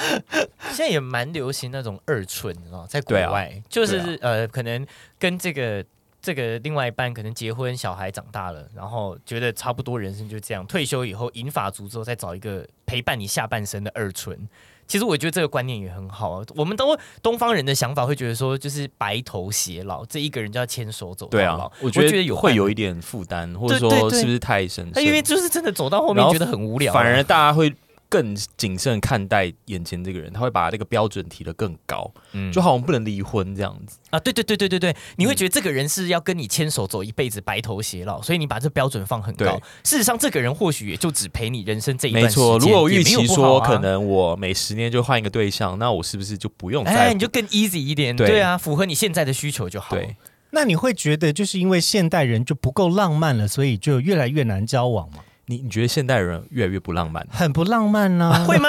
[0.68, 4.86] 现在也蛮流行那种二春，你知道吗，在国外，就是、对呃，可能
[5.18, 5.82] 跟这个
[6.20, 14.38] 这个另外一半可能结婚，小孩长大了，然后觉得差不多人生就这样，退休以后银发族之后，再找一个陪伴你下半生的二春。
[14.86, 21.66] 其实我觉得这个观念也很好啊，我们都东方人的想法会觉得说，就是白头偕老，这一个人就要牵手走到对老。
[21.66, 24.92] 啊，我觉得有会有一点负担，或者对对对说是不是太神圣？
[24.94, 27.72] 那因为就是真的走到后面觉得很无聊啊，反而大家会
[28.08, 33.98] 更谨慎看待眼前这个人，他会把这个标准提得更高，嗯就好像不能离婚这样子。
[34.10, 39.62] 啊，对对对对对对，你会嗯觉得这个人是要跟你牵手走一辈子，白头偕老，所以你把这标准放很高对。
[39.84, 42.44] 事实上，这个人或许也就只陪你人生这一段时间。
[42.44, 49.96] 没错，如果我预也没有期说可，能我每十年就换一个对象，那我是不是就不用再哎，你就更 easy 一点，对对啊，符合你现在的需求就好。
[49.96, 50.16] 对？
[50.50, 55.18] 那你会觉得就是因为现代人就不够浪漫了，所以就越来越难交往吗？
[55.46, 57.26] 你你觉得现代人越来越不浪漫？
[57.30, 58.68] 很不浪漫呢、 会吗？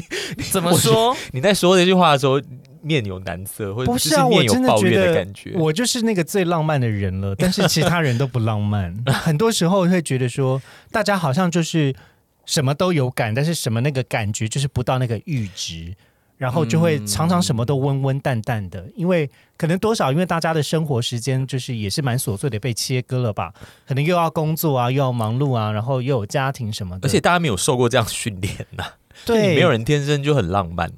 [0.50, 1.16] 怎么说？
[1.32, 2.40] 你在说这句话的时候
[2.82, 5.52] 面有难色，或者不是啊，我面有真的觉抱怨的得感觉。
[5.54, 8.94] 我就是那个最浪漫的人了，但是其他人都不浪漫。
[9.06, 10.60] 很多时候会觉得说，
[10.90, 11.94] 大家好像就是
[12.46, 15.94] 什么都有感，但是什么那个感觉就是不到那个阈值，
[16.36, 23.52] 然后就会常常什么都温温淡淡的，因为可能多少因为大家的生活时间就是也是蛮琐碎的被切割了吧，
[23.86, 28.84] 可能又要工作啊，又要忙碌啊，然后又有家庭什么的，而且大家没有受过这样训练呐，
[29.24, 29.54] 对。
[29.54, 30.92] 没有人天生就很浪漫。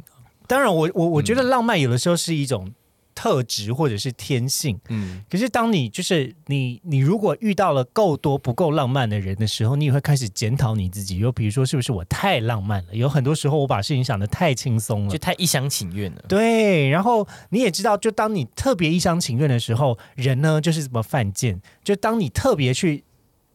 [0.47, 2.73] 当然我，我我觉得浪漫有的时候是一种
[3.17, 4.79] 特质或者是天性。
[4.91, 11.19] 嗯，可是当你就是你，你如果遇到了够多不够浪漫的人的时候，你也会开始检讨你自己。
[11.19, 12.95] 又比如说，是不是我太浪漫了？
[12.95, 15.17] 有很多时候我把事情想得太轻松了就。
[15.19, 16.23] 太一厢情愿了。
[16.29, 21.61] 对，然后你也知道，就当你特别一厢情愿的时候，人呢就是这么犯贱。
[21.83, 23.03] 就当你特别去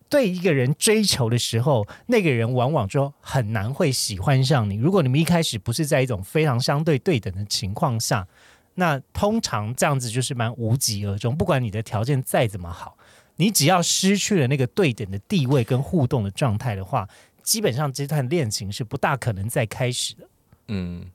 [0.10, 4.76] 对一个人追求的时候，那个人往往就很难会喜欢上你。
[4.76, 8.28] 如果你们一开始不是在一种非常相对对等的情况下，
[8.76, 11.36] 那通常这样子就是蛮无疾而终。
[11.36, 12.98] 不管你的条件再怎么好，
[13.36, 17.08] 你只要失去了那个对等的地位跟互动的状态的话，
[17.44, 20.30] 基本上这段恋情是不大可能再开始的。
[20.68, 21.10] 嗯，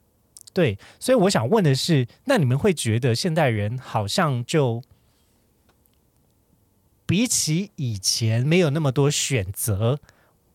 [0.53, 4.83] 对，所以我想问的是，那你们会觉得现代人好像就
[7.07, 9.99] 比起以前没有那么多选择，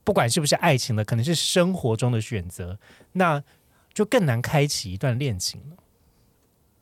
[0.03, 2.77] 不管是不是爱情的，可能是生活中的选择，
[3.13, 3.43] 那
[3.93, 5.77] 就更难开启一段恋情了。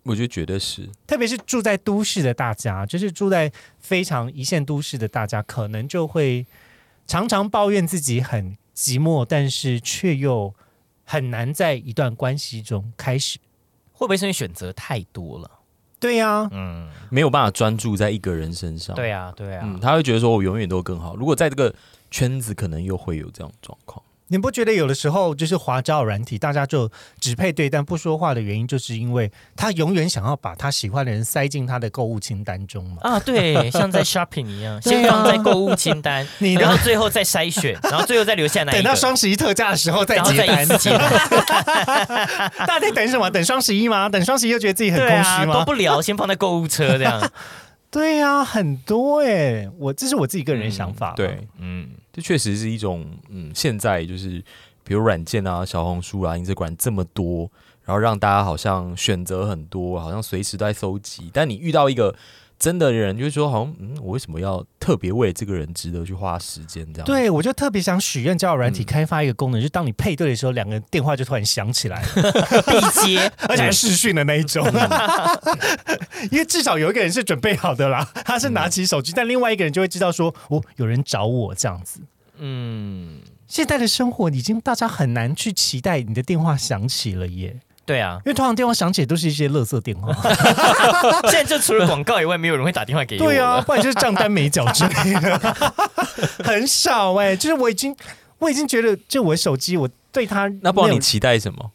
[0.04, 6.46] 我就觉得绝对是，特别是住在都市的大家，就是住在非常一线都市的大家，可能就会
[7.06, 10.54] 常常抱怨自己很寂寞，但是却又
[11.04, 13.40] 很难在一段关系中开始。
[13.92, 15.52] 会不会是因为选择太多了？
[16.00, 18.96] 对呀、嗯，没有办法专注在一个人身上。
[18.96, 21.18] 对啊，对啊，嗯，他会觉得说我永远都更好。
[21.18, 21.76] 如果在这个
[22.10, 24.02] 圈子，可能又会有这样的状况。
[24.30, 32.98] 你不觉得有的时候就是滑交友软体，大家就只配对但不说话的原因，就是因为他永远想要把他喜欢的人塞进他的购物清单中嘛？
[33.02, 41.10] 啊，对，像在 shopping 一样， 先放在购物清单，你然后最后再筛选， 然后最后再留下来，等到双十一特价的时候再再结单一，次结单，
[42.68, 43.30] 大家在等什么？
[43.30, 44.08] 等双十一吗？
[44.08, 45.54] 等双十一又觉得自己很空虚吗？
[45.54, 47.20] 都不聊，先放在购物车这样，
[47.92, 54.44] 对呀、很多哎、我这是我自己个人想法、嗯对，，嗯，这确实是一种嗯，现在就是
[54.84, 57.50] 比如软件啊、小红书啊、Instagram 这么多，
[57.84, 61.32] 然后让大家好像选择很多，好像随时都在搜集。
[61.34, 62.16] 但你遇到一个
[62.60, 74.68] 真的人，就是说好像嗯，我为什么要特别为这个人值得去花时间这样？，对，我就特别想许愿交友软体嗯开发一个功能，就当你配对的时候，两个人电话就突然响起来，必接， 而且还视讯的那一种，
[76.32, 82.02] 因为至少有一个人是准备好的啦，他是拿起手机，但另外一个人就会知道说，哦，有人找我这样子。
[82.42, 90.14] 嗯，现在的生活已经大家很难去期待你的电话响起了耶，对啊，因为通常电话响起都是一些垃圾电话，
[91.32, 95.56] 现在就除了广告以外，没有人会打电话给你对啊，不然就是账单没缴之类的，
[96.46, 97.96] 很少哎、就是我已经
[98.38, 101.72] 我已经觉得，就我的手机，我对它那不知道你期待什么？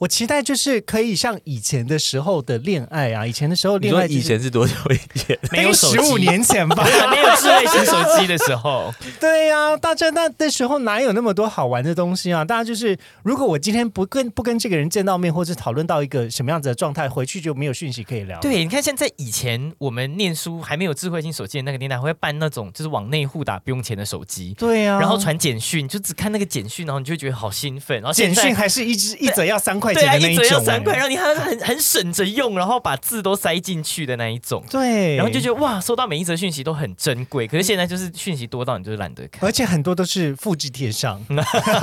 [0.00, 5.38] 我期待就是可以像以前的时候的恋爱啊，以前的时候你说恋爱以前是多久以前？
[5.52, 8.90] 没有手十五机，年前吧，没有智慧型手机的时候，
[9.20, 12.42] 对呀、大家那那时候哪有那么多好玩的东西啊？
[12.42, 24.54] 大家就是，如果我今天不跟不跟这个人见到面，或者讨论到一个什么样子的状态，回去就没有讯息可以聊。，对，你看现在以前我们念书还没有智慧型手机的那个年代，会办那种就是往内互打不用钱的手机。
[24.56, 27.98] 对呀、然后传简讯，就只看那个简讯，然后你就会觉得好兴奋。
[28.00, 34.64] 然后现在简讯还是一只一则要三块对啊，钱的那一折要、三块，哎然后你还很很省着用，然后把字都塞进去的那一种。
[34.70, 37.46] 对，然后就觉得哇，收到每一则讯息都很珍贵。
[37.46, 41.24] 可是现在就是讯息多到你就是懒得看，而且很多都是复制贴上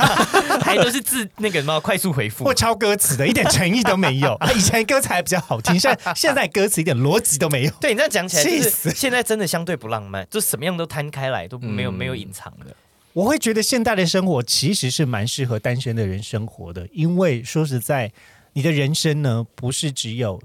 [0.62, 2.54] 还都是字那个什么快速回复或。
[2.54, 4.34] 抄歌词的，一点诚意都没有。
[4.42, 7.72] 啊以前歌词还比较好听，现在现在歌词一点逻辑都没有。
[7.80, 12.76] 对你这样讲起来，就气死是现在真的相对不浪漫，就什么样都摊开来，都没有、嗯没有隐藏的。
[13.18, 18.14] 我会觉得现代的生活其实是蛮适合单身的人生活的，因为说实在，
[18.54, 20.40] 你的人生呢不是只有，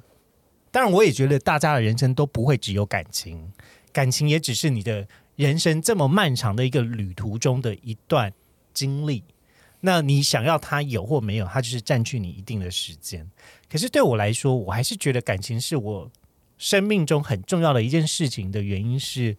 [0.70, 3.52] 当然我也觉得大家的人生都不会只有感情，
[3.92, 5.06] 感情也只是你的
[5.36, 8.32] 人生这么漫长的一个旅途中的一段
[8.72, 9.22] 经历。
[9.80, 13.30] 那你想要它有或没有，它就是占据你一定的时间。
[13.70, 16.10] 可是对我来说，我还是觉得感情是我
[16.56, 19.36] 生命中很重要的一件事情的原因是，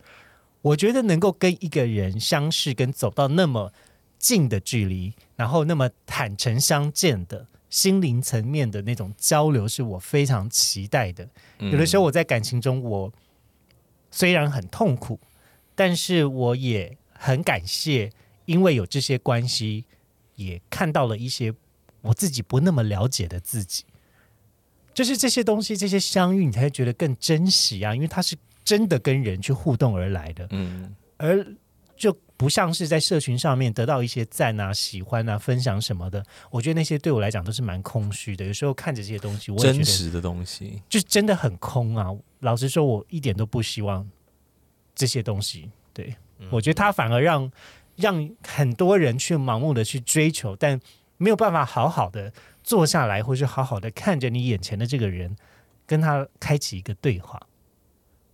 [0.63, 3.71] 我觉得能够跟一个人相识，跟走到那么
[4.17, 11.27] 近的距离，然后那么坦诚相见的心灵层面的那种交流，是我非常期待的。
[11.59, 13.13] 有的时候我在感情中，我
[14.09, 15.19] 虽然很痛苦，
[15.75, 18.11] 但是我也很感谢，
[18.45, 19.85] 因为有这些关系，
[20.35, 21.53] 也看到了一些
[22.01, 23.83] 我自己不那么了解的自己。
[24.93, 30.47] 就是这些东西，这些相遇，你才会觉得更珍惜啊，因为它是真的跟人去互动而来的。
[30.51, 31.45] 嗯，而
[31.95, 38.45] 就不像是在社群上面得到一些赞啊、喜欢啊、分享什么的，我觉得那些对我来讲都是蛮空虚的。
[38.45, 40.81] 有时候看着这些东西，我真实的东西。
[40.89, 42.09] 就真的很空啊。
[42.39, 44.09] 老实说，我一点都不希望
[44.93, 45.71] 这些东西。
[45.93, 46.13] 对、
[46.49, 47.49] 我觉得它反而让
[47.95, 50.77] 让很多人去盲目的去追求，但
[51.17, 52.33] 没有办法好好的
[52.63, 55.37] 坐下来，或是好好的看着你眼前的这个人，
[55.85, 57.39] 跟他开启一个对话。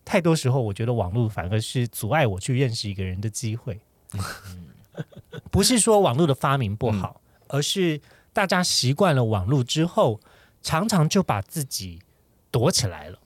[0.10, 3.80] 太多时候，我觉得网络反而是阻碍我去认识一个人的机会。
[5.52, 8.02] 不是说网络的发明不好，而是
[8.34, 10.20] 大家习惯了网络之后，
[10.64, 12.00] 常常就把自己
[12.50, 13.20] 躲起来了。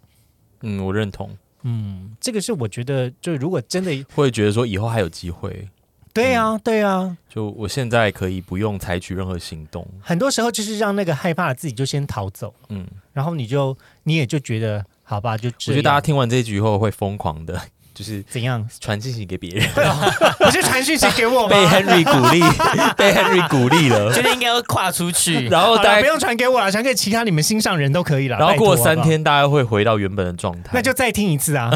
[0.60, 1.38] 嗯，我认同。
[1.62, 5.70] 嗯，这个是我觉得，就如果真的，会觉得说以后还有机会。
[6.14, 9.88] 对啊，对啊，就我现在可以不用采取任何行动。
[10.02, 17.62] 很多时候就是让那个害怕的自己就先逃走，嗯，然后你就你也就觉得好吧，就我觉得大家听完这一局后会疯狂的，
[17.94, 19.68] 就是怎样传信息给别人，
[20.40, 21.50] 不是传讯息给我吗？
[21.50, 22.42] 被 Henry 鼓励，
[22.98, 24.22] 被 Henry 鼓励了觉。
[24.22, 25.48] 得应该要跨出去。
[25.48, 28.38] 然后好啦大家，不用传给我了，传给其他你们心上人都可以了。
[28.38, 30.72] 然后过拜托好不好，三天，大家会回到原本的状态。
[30.74, 31.70] 那就再听一次啊，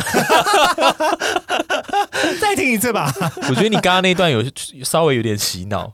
[2.42, 3.14] 再听一次吧。
[3.50, 4.44] 我觉得你刚刚那段有
[4.84, 5.94] 稍微有点洗脑，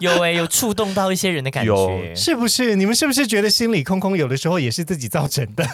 [0.00, 2.14] 有哎、有触动到一些人的感觉。
[2.14, 2.76] 是不是？
[2.76, 4.16] 你们是不是觉得心里空空？
[4.18, 5.64] 有的时候也是自己造成的。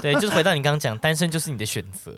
[0.00, 2.12] 对，就是回到你刚刚讲，单身就是你的选择。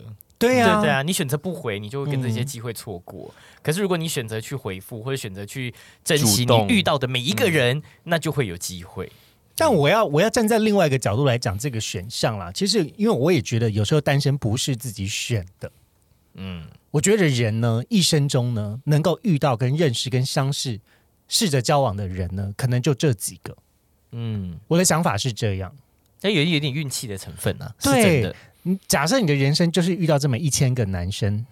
[0.47, 3.33] 对呀、对对啊，你选择不回，你就会跟这些机会错过。
[3.61, 5.73] 可是如果你选择去回复，或者选择去
[6.03, 9.11] 珍惜你遇到的每一个人，那就会有机会。
[9.55, 12.51] 但我要我要站在另外一个角度来讲这个选项啦。
[12.51, 15.71] 其实，因为我也觉得有时候单身不是自己选的。
[16.33, 20.79] 嗯，我觉得人呢，一生中呢，能够遇到、跟认识、跟相识、
[21.27, 23.55] 试着交往的人呢，可能就这几个。
[24.11, 25.73] 嗯，我的想法是这样。
[26.19, 28.35] 但有有点运气的成分啊，是真的。
[28.65, 31.45] 嗯，假设你的人生就是遇到这么一千个男生，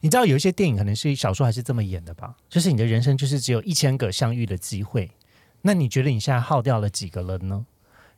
[0.00, 2.34] 你知道有一些电影可能是小说还是这么演的吧？
[2.48, 5.10] 就是你的人生就是只有一千个相遇的机会，
[5.62, 7.66] 那你觉得你现在耗掉了几个了呢？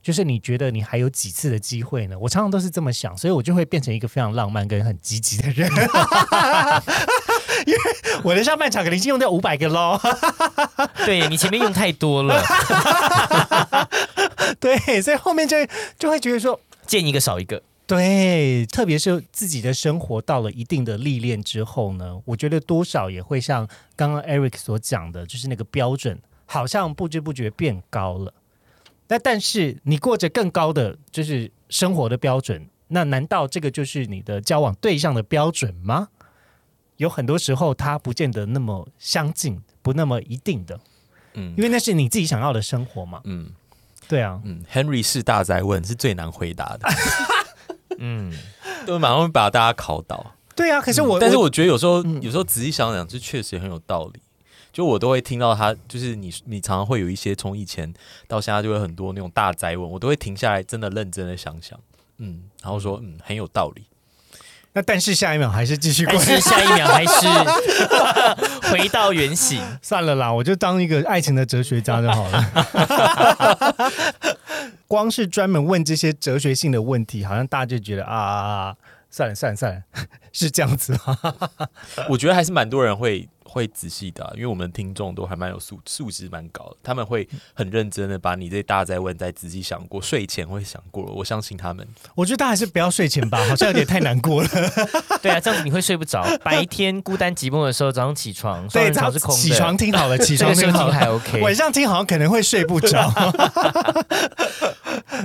[0.02, 2.16] 就是你觉得你还有几次的机会呢？
[2.16, 5.68] 我常常都是这么想，所以我就会变成一个非常浪漫跟很积极的人。
[7.66, 7.80] 因为
[8.22, 9.98] 我的上半场可能已经用掉五百个喽，
[11.04, 12.40] 对你前面用太多了，
[14.60, 15.56] 对，所以后面就
[15.98, 17.60] 就会觉得说，见一个少一个。
[17.86, 28.34] 对，特别是自己的生活到了一定的历练之后呢，我觉得多少也会像刚刚 Eric 所讲的，就是那个标准好像不知不觉变高了。
[29.08, 36.08] 那但是你过着更高的就是生活的标准，那难道这个就是你的交往对象的标准吗？
[36.96, 40.80] 有很多时候它不见得那么相近，不那么一定的，
[41.34, 43.20] 嗯因为那是你自己想要的生活嘛。
[43.24, 43.52] 嗯
[44.08, 46.88] 对啊，嗯，Henry 是大宅问是最难回答的，
[47.98, 48.32] 嗯，
[48.86, 50.34] 都马上会把大家考倒。
[50.54, 50.80] 对啊。
[50.80, 54.20] 可是我，但是我觉得有时候，嗯有时候仔细想想，这确实很有道理。
[54.72, 57.92] 就我都会听到他，就是你，你常常会有一些从以前
[58.28, 61.80] 到现在就会很多那种大灾问，我都会停下来，真的认真的想想，
[62.18, 63.86] 嗯，然后说，嗯，很有道理。
[64.74, 67.26] 那但是下一秒还是继续过但是下一秒还是
[68.70, 69.58] 回到原形。
[69.80, 72.44] 算了啦，我就当一个爱情的哲学家就好了。
[74.86, 78.76] 光是专门问这些哲学性的问题，好像大家就觉得啊啊啊，
[79.10, 79.82] 算了算了算了，
[80.32, 81.18] 是这样子吗？
[82.10, 91.88] 我觉得还是蛮多人会会仔细的啊、因为我们听众都还蛮有素素质蛮高的，他们会很认真的把你这大灾问再仔细想过，睡前会想过，我相信他们。
[92.14, 94.48] 我觉得大家还是不要睡前吧， 好像有点太难过了。
[95.22, 96.22] 对啊，这样子你会睡不着。
[96.44, 100.92] 白天孤单寂寞的时候，早上起床，双对，早上是空的，起床听好了， 起床听好了。
[100.92, 101.40] 个时候听还 OK。
[101.40, 103.10] 晚上听好像可能会睡不着。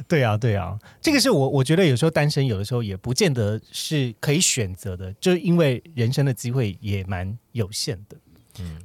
[0.08, 8.16] 对啊，对啊，这个是我我觉得有时候单身有的时候也不见得是可以选择的，就是因为人生的机会也蛮有限的，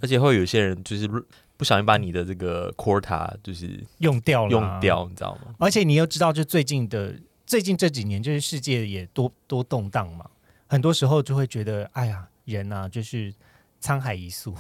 [0.01, 1.09] 而且会有些人就是
[1.57, 4.81] 不小心把你的这个 quota 就是用掉了，用。
[4.81, 5.55] 掉，你知道吗？
[5.59, 7.15] 而且你又知道，就最近的
[7.47, 10.27] 最近这几年，就是世界也多多动荡嘛，
[10.67, 13.33] 很多时候就会觉得，哎呀，人啊，就是
[13.83, 14.55] 沧海一粟，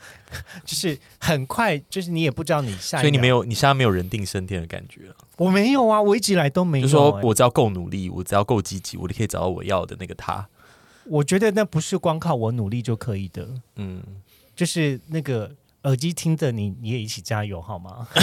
[0.64, 5.16] 就是很快，就是你也不知道你下一，所以你没有，你现在没有人定胜天的感觉了。
[5.36, 10.46] 我没有啊，我一直以来都没有、就说哎我只要够努力，我只要够积极，我就可以找到我要的那个他。
[11.06, 13.46] 我觉得那不是光靠我努力就可以的，
[13.76, 14.02] 嗯，
[14.54, 15.50] 就是那个
[15.82, 18.06] 耳机听着你，你也一起加油好吗？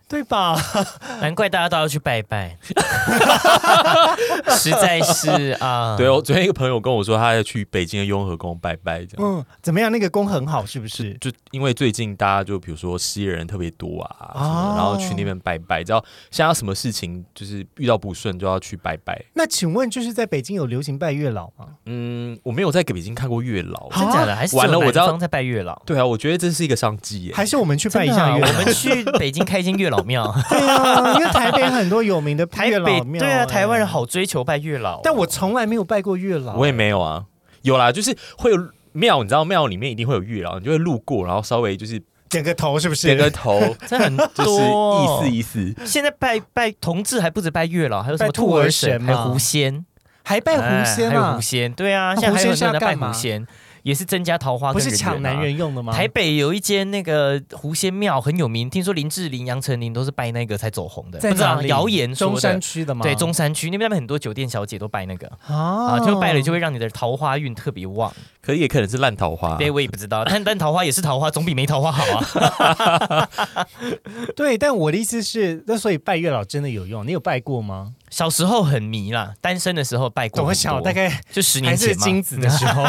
[0.10, 0.60] 对吧？
[1.22, 2.57] 难怪大家都要去拜拜，
[4.57, 5.95] 实在是啊。
[5.95, 9.38] 对我，昨天一个朋友跟我说，他要去北京的雍和宫拜拜，这样。
[9.38, 9.91] 嗯，怎么样？
[9.91, 11.14] 那个宫很好，是不是？
[11.22, 19.24] 就因为最近大家就比如说失业人特别多啊，哦然后去那边拜拜，只要现在有什么事情就是遇到不顺就要去拜拜。
[19.34, 21.68] 那请问，就是在北京有流行拜月老吗？
[21.86, 24.36] 嗯，我没有在北京看过月老，真假的？
[24.36, 25.80] 还是完了我知道在拜月老？
[25.86, 27.34] 对啊，我觉得这是一个商机耶。
[27.36, 28.47] 还是我们去拜一下月老？
[28.47, 35.02] 我们去北京开一间月老庙， 对啊，因为台北很多有名的 台月老庙、北对啊，哎台湾人，好追求拜月老哦。
[35.04, 36.56] 但我从来没有拜过月老。
[36.56, 37.26] 我也没有啊，
[37.62, 38.58] 有啦，就是会有
[38.93, 43.08] 庙，你知道庙里面一定会有月老，你就会路过，然后稍微就是点个头，是不是？
[43.08, 45.86] 点个头，这很就是多意思意思。
[45.86, 49.86] 现在拜拜同志还不止拜月老，还有什么拜兔儿兔儿神，神嘛还有狐仙，
[50.24, 51.41] 还拜狐仙还有狐？
[51.41, 53.47] 仙，对啊，那现在还有狐仙是要很多人在拜干嘛狐仙，
[53.84, 55.94] 也是增加桃花不是抢男人用的吗？
[55.94, 63.04] 台北有一间那个狐仙庙很有名，听说林志玲、杨丞琳都是拜那个才走红的，在不知道哪谣言说中山区的吗？
[63.04, 68.14] 对中山区那边很多酒店小姐都拜那个啊啊，就拜了就会让你的桃花运特别旺。
[68.42, 73.30] 可也可能是烂桃花、对，我也不知道，但但桃花也是桃花，总比没桃花好啊。
[74.36, 77.06] 对，但我的意思是，那所以拜月老真的有用？
[77.06, 77.94] 你有拜过吗？
[78.10, 80.82] 小时候很迷啦，单身的时候拜过很多，小？
[80.82, 82.84] 大概就十年前嘛，精子的时候，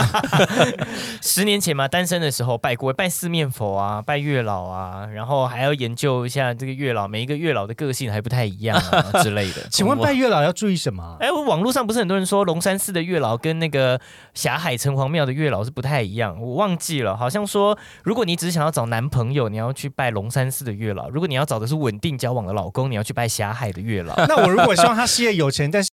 [1.21, 9.67] 十年前嘛，单身的时候拜过，拜四面佛啊，拜月老啊，然后还要研究一下这个月老，每一个月老的个性还不太一样啊 之类的。
[9.71, 14.01] 请问拜月老要注意什么哎，我，网络上不是很多人说龙山寺的月老跟那个
[14.35, 24.15] 霞海城隍庙的月老是不太一样，我忘记了，好像说如果你只是想要找男朋友，你要去拜龙山寺的月老；如果你要找的是稳定交往的老公，你要去拜霞海的月老。
[24.27, 25.91] 那我如果希望他事业有成，但是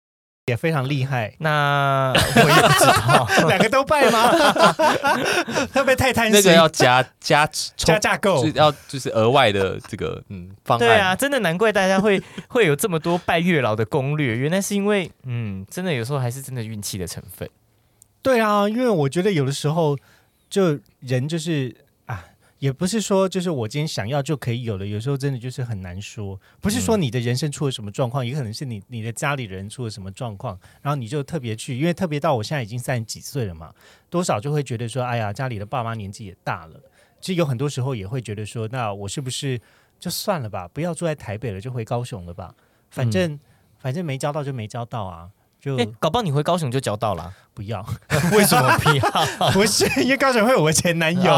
[0.46, 4.28] 也非常厉害，那 我也不知道，两个都拜吗？
[5.72, 6.34] 会不会太贪心？
[6.34, 10.80] 那个要加加加架构就是要就是额外的这个嗯方案。
[10.80, 17.48] 对啊，真的难怪大家会 会有这么多拜月老的攻略，原来是因为嗯，真的有时候还是真的运气的成分。
[18.20, 19.96] 对啊，因为我觉得有的时候
[20.50, 21.91] 就人就是啊，
[22.62, 26.40] 也不是说就是我今天想要就可以有的，有时候真的就是很难说。
[26.60, 33.74] 不是说你的人生出了什么状况，也可能是你你的家里人出了什么状况，然后你就特别去，因为特别到我现在已经三十几岁了嘛，
[34.08, 36.80] 多少就会觉得说，哎呀，家里的爸妈年纪也大了，
[37.20, 39.60] 其实有很多时候也会觉得说，那我是不是
[39.98, 42.54] 就算了吧，不要住在台北了，就回高雄了吧，
[42.90, 43.40] 反正、
[43.76, 45.28] 反正没交到就没交到啊。
[45.62, 47.86] 就哎、搞不好你回高雄就交到了，不要，
[48.34, 49.26] 为什么不要？
[49.54, 51.22] 不是因为高雄会有我前男友，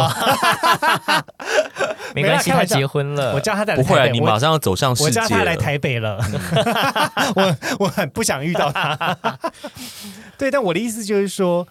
[2.15, 3.35] 没关系，他结婚了。
[3.35, 5.55] 我叫他来不会啊，台北我你马上要走上世界我叫他来。
[5.55, 6.19] 台北了，
[7.37, 9.29] 我我很不想遇到他。
[10.39, 11.69] 对，但我的意思就是说，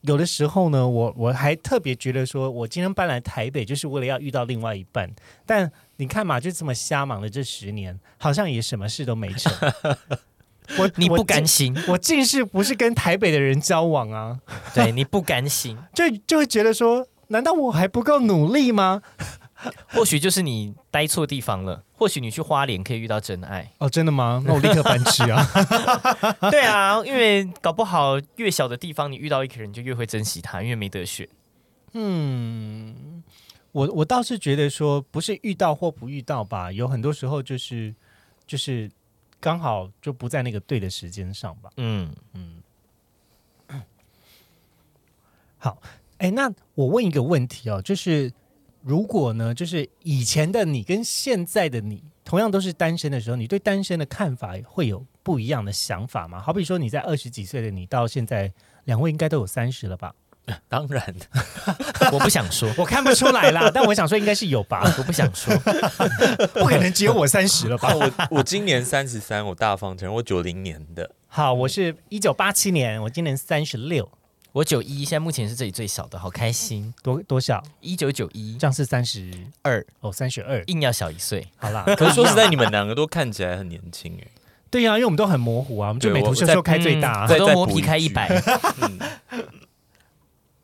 [0.00, 5.08] 有的时候呢，我我还特别觉得说，我今天搬来台北就是为了要遇到另外一半。
[5.46, 9.52] 但你看嘛，就这么瞎忙了这十年，好像也什么事都没成。
[10.78, 14.38] 我你不甘心，心，我近视不是跟台北的人交往啊，
[14.74, 19.02] 对你不甘心， 就就会觉得说，难道我还不够努力吗？
[19.94, 23.70] 或许就是你待错地方了，或许你去花莲可以遇到真爱。
[23.78, 24.42] 哦，真的吗？
[24.44, 25.46] 那我立刻搬去啊！
[26.50, 31.28] 对啊，因为搞不好越小的地方你遇到一个人，你就越会珍惜他，因为没得选。
[31.92, 33.22] 嗯，
[33.70, 37.94] 我我倒是觉得说，不是遇到或不遇到吧，有很多时候就是
[38.44, 38.90] 就是
[39.42, 41.68] 刚好就不在那个对的时间上吧。
[41.76, 42.62] 嗯嗯，
[45.58, 45.82] 好，
[46.18, 48.32] 哎，那我问一个问题哦，就是
[48.82, 56.40] 如果呢，就是以前的你跟现在的你，同样都是单身的时候，你对单身的看法会有不一样的想法吗？
[56.40, 58.52] 好比说你在二十几岁的你，到现在
[58.84, 60.14] 两位应该都有三十了吧？
[60.68, 61.14] 当然，
[62.12, 65.56] 我不想说， 我看不出来啦，但我想说应该是有吧，我不想说。
[66.54, 67.94] 不可能只有我三十了吧？
[67.94, 74.10] 我我今年三十三，我大方承认，我九零年的，好，我是一九八七年，我今年三十六，
[74.50, 76.92] 我九一，现在目前是这里最小的，好开心。
[77.02, 77.62] 多多少？
[77.80, 79.32] 一九九一这样是三十
[79.62, 80.62] 二，哦，三十二。
[80.66, 81.46] 硬要小一岁。
[81.56, 84.26] 好啦，可是说实在，你们两个都看起来很年轻哎。
[84.68, 88.26] 对呀、因为我们都很模糊啊，我们就美图秀秀开最大、啊再我都磨皮开一百。
[88.80, 88.98] 嗯，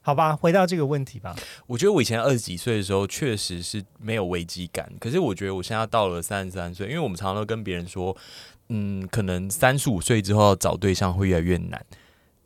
[0.08, 0.34] 好吧？
[0.34, 1.36] 回到这个问题吧。
[1.66, 8.16] 我觉得我以前二十几岁的时候确实是没有危机感，可是我觉得我现在到了三十三岁，因为我们常常都跟别人说，
[8.70, 11.84] 嗯，可能三十五岁之后找对象会越来越难。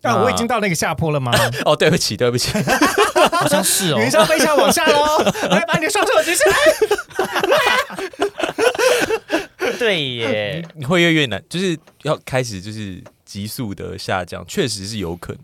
[0.01, 1.31] 那、那我已经到那个下坡了吗？
[1.65, 2.51] 哦，对不起，对不起，
[3.31, 4.01] 好像是哦。
[4.01, 6.57] 云霄飞车往下喽，来 把你的双手举起来。
[9.79, 15.41] 对耶，你会越来越难，就是要开始就是急速的下降，确实是有可能。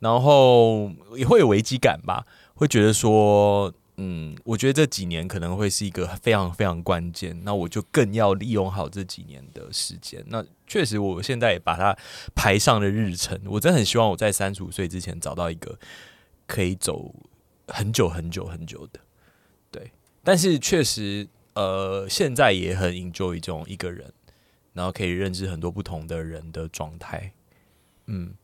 [0.00, 10.24] 然后也会有危机感吧，会觉得说，嗯，我觉得这几年可能会是一个非常非常关键，那我就更要利用好这几年的时间。
[10.28, 11.96] 那确实，我现在也把它
[12.34, 13.40] 排上了日程。
[13.46, 15.78] 我真的很希望我在三十五岁之前找到一个
[16.46, 17.14] 可以走
[17.66, 19.00] 很久很久很久的，
[19.70, 19.90] 对。
[20.22, 24.12] 但是确实，呃，现在也很 enjoy 这种一个人，
[24.74, 27.32] 然后可以认识很多不同的人的状态。
[28.06, 28.34] 嗯，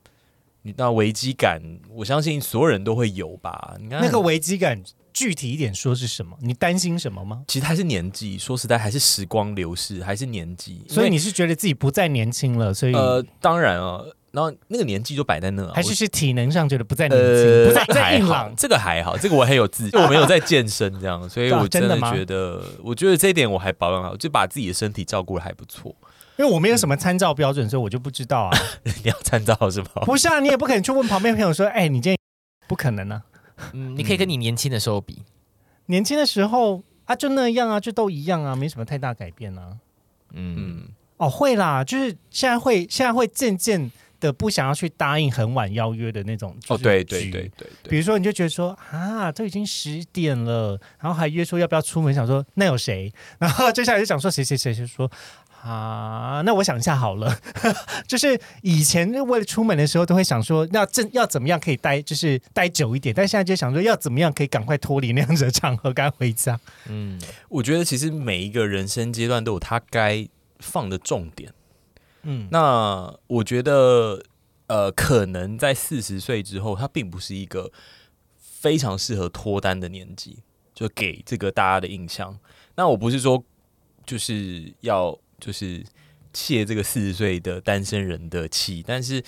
[0.66, 1.60] 你那危机感，
[1.90, 3.76] 我相信所有人都会有吧？
[3.78, 6.34] 你看那个危机感，具体一点说是什么？
[6.40, 7.42] 你担心什么吗？
[7.46, 10.82] 其实还是年纪，说实在，还是时光流逝，还是年纪。
[10.88, 18.50] 所以你是觉得自己不再年轻了，所以、呃，当然啊，然后那个年纪就摆在那啊，还是是体能上觉得不再年轻，呃，不再硬朗，。
[18.56, 25.94] 这个还好，这个我很有自信，我没有在健身这样，所以 我真的觉得，我觉得这一点我还保养好，就把自己的身体照顾的还不错。
[26.36, 28.58] 因为我没有什么参照标准，所以我就不知道啊。
[28.84, 29.88] 你要参照是吗？
[30.04, 32.18] 不是啊，你也不可能去问旁边朋友说：“哎、你今天
[32.66, 33.22] 不可能啊。
[33.72, 35.22] 嗯，你可以跟你年轻的时候比，
[35.86, 39.76] 年轻的时候啊，就那样啊，就都一样啊，没什么太大改变啊。
[40.32, 46.56] 嗯，嗯，哦，会啦，就是现在会，现在会渐渐的不想要去答应很晚邀约的那种。
[46.68, 47.42] 哦，对对对。
[47.42, 47.52] 对
[47.84, 53.12] 对，比如说，你就觉得说啊，都已经十点了，然后还约说要不要出门，想说那有谁？
[53.38, 55.08] 然后接下来就想说谁谁谁，就说
[55.64, 57.38] 啊，那我想一下好了。
[58.06, 66.60] 就是以前为了出门的时候，都会想说要正要怎么样可以待，就是待久一点，但现在就想说要怎么样可以赶快脱离那样子的场合，赶快回家。
[66.88, 71.54] 嗯，我觉得其实每一个人生阶段都有他该放的重点。
[72.24, 74.22] 嗯，那我觉得，
[74.66, 77.72] 呃，可能在四十岁之后，他并不是一个
[78.36, 80.40] 非常适合脱单的年纪，
[80.74, 82.38] 就给这个大家的印象。
[82.76, 83.42] 那我不是说
[84.04, 85.84] 就是要就是
[86.32, 89.22] 泄这个四十岁的单身人的气，但是，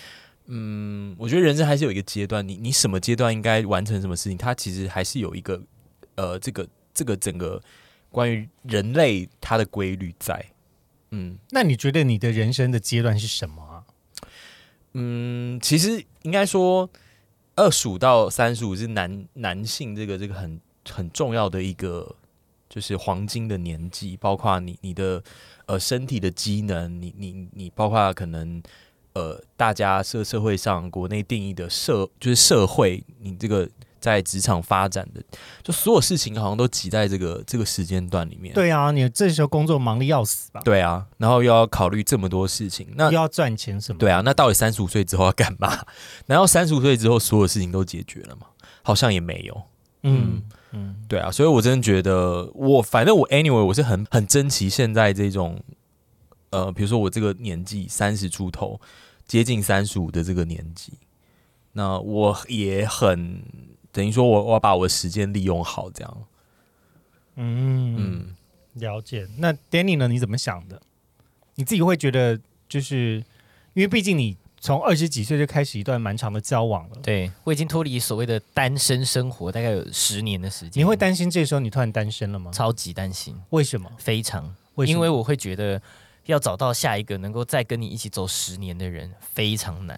[0.46, 5.62] 嗯，我觉得人生还是有一个阶段，你你什么阶段应该完成什么事情，它其实还是有一个
[6.14, 7.62] 呃，这个这个整个
[8.10, 10.42] 关于人类它的规律在，
[11.10, 11.36] 嗯。
[11.50, 13.84] 那你觉得你的人生的阶段是什么啊？
[14.94, 16.88] 嗯，其实应该说，
[17.56, 20.58] 二十五到三十五是男男性这个这个很
[20.88, 22.16] 很重要的一个，
[22.68, 25.22] 就是黄金的年纪，包括你你的
[25.66, 28.62] 呃身体的机能，你你你包括可能
[29.14, 35.22] 呃大家社社会上国内定义的社就是社会，你这个在职场发展的，
[35.64, 38.54] 就所有事情好像都挤在这个这个时间段里面。
[38.54, 40.60] 对啊，你这时候工作忙的要死吧？
[40.64, 43.98] 对啊，然后又要考虑这么多事情，那又要赚钱什么？
[43.98, 45.68] 对啊，那到底三十五岁之后要干嘛？
[46.26, 48.46] 难道三十五岁之后所有事情都解决了吗？
[48.82, 49.62] 好像也没有。
[50.02, 50.42] 嗯嗯，
[51.08, 55.60] 对啊，所以我真的觉得，我反正我 anyway 我是很很珍惜现在这种，
[56.50, 58.80] 呃，比如说我这个年纪三十出头，
[59.26, 60.94] 接近三十五的这个年纪，
[61.72, 63.42] 那我也很
[63.92, 66.24] 等于说我我要把我的时间利用好，这样。
[67.36, 68.34] 嗯嗯，
[68.74, 69.28] 了解。
[69.38, 70.08] 那 Danny 呢？
[70.08, 70.80] 你怎么想的？
[71.56, 73.24] 你自己会觉得，就是
[73.74, 80.80] 因为毕竟你从二十几岁就开始一段蛮长的交往了，对我已经脱离所谓的单身生活，大概有十年的时间。
[80.80, 82.50] 你会担心这时候你突然单身了吗？
[82.50, 83.88] 超级担心，为什么？
[83.96, 84.42] 非常，
[84.74, 85.80] 为什么因为我会觉得
[86.24, 89.96] 要找到下一个能够再跟你一起走十年的人非常难，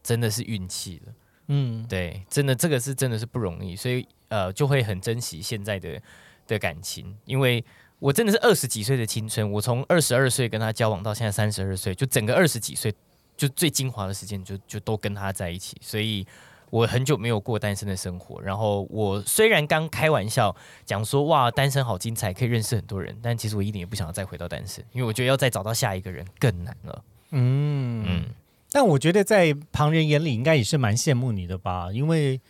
[0.00, 1.12] 真的是运气了。
[1.48, 6.00] 嗯，对，真的这个是真的是不容易，所以呃就会很珍惜现在的
[6.46, 7.64] 的感情，因为
[7.98, 12.94] 我真的是二十几岁的青春，我从二十二岁跟他交往到现在三十二岁，就整个二十几岁
[13.36, 16.26] 就最精华的时间就就都跟他在一起，所以
[16.70, 18.40] 我很久没有过单身的生活。
[18.40, 20.54] 然后我虽然刚开玩笑
[20.84, 27.04] 讲说哇单身好精彩，可以认识很多人，但其实我一点也不想要再回到单身，因为我觉得要再找到下一个人更难了。
[27.30, 28.24] 嗯嗯，
[28.70, 32.40] 但我觉得在旁人眼里应该也是蛮羡慕你的吧，因为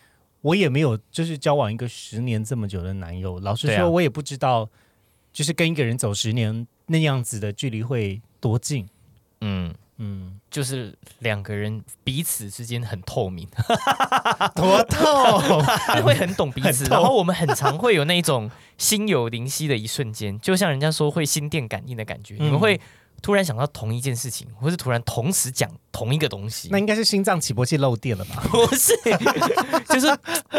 [0.42, 4.68] 我也没有就是交往一个十年这么久的男友，老实说，我也不知道
[5.32, 8.86] 就是跟一个人走十年那样子的距离会多近。
[9.40, 13.48] 嗯，嗯，就是两个人彼此之间很透明。
[14.54, 15.38] 多透，
[16.02, 22.80] 会很懂彼此，然后我们很常会有那种心有灵犀的一瞬间，就像人家说会心电感应的感觉，嗯你们会
[23.22, 26.78] 突然想到同一件事情，或是突然同时讲同一个东西那。
[26.78, 28.42] 应该是心脏起搏器漏电了吧？
[28.50, 28.92] 不是，
[29.88, 30.06] 就是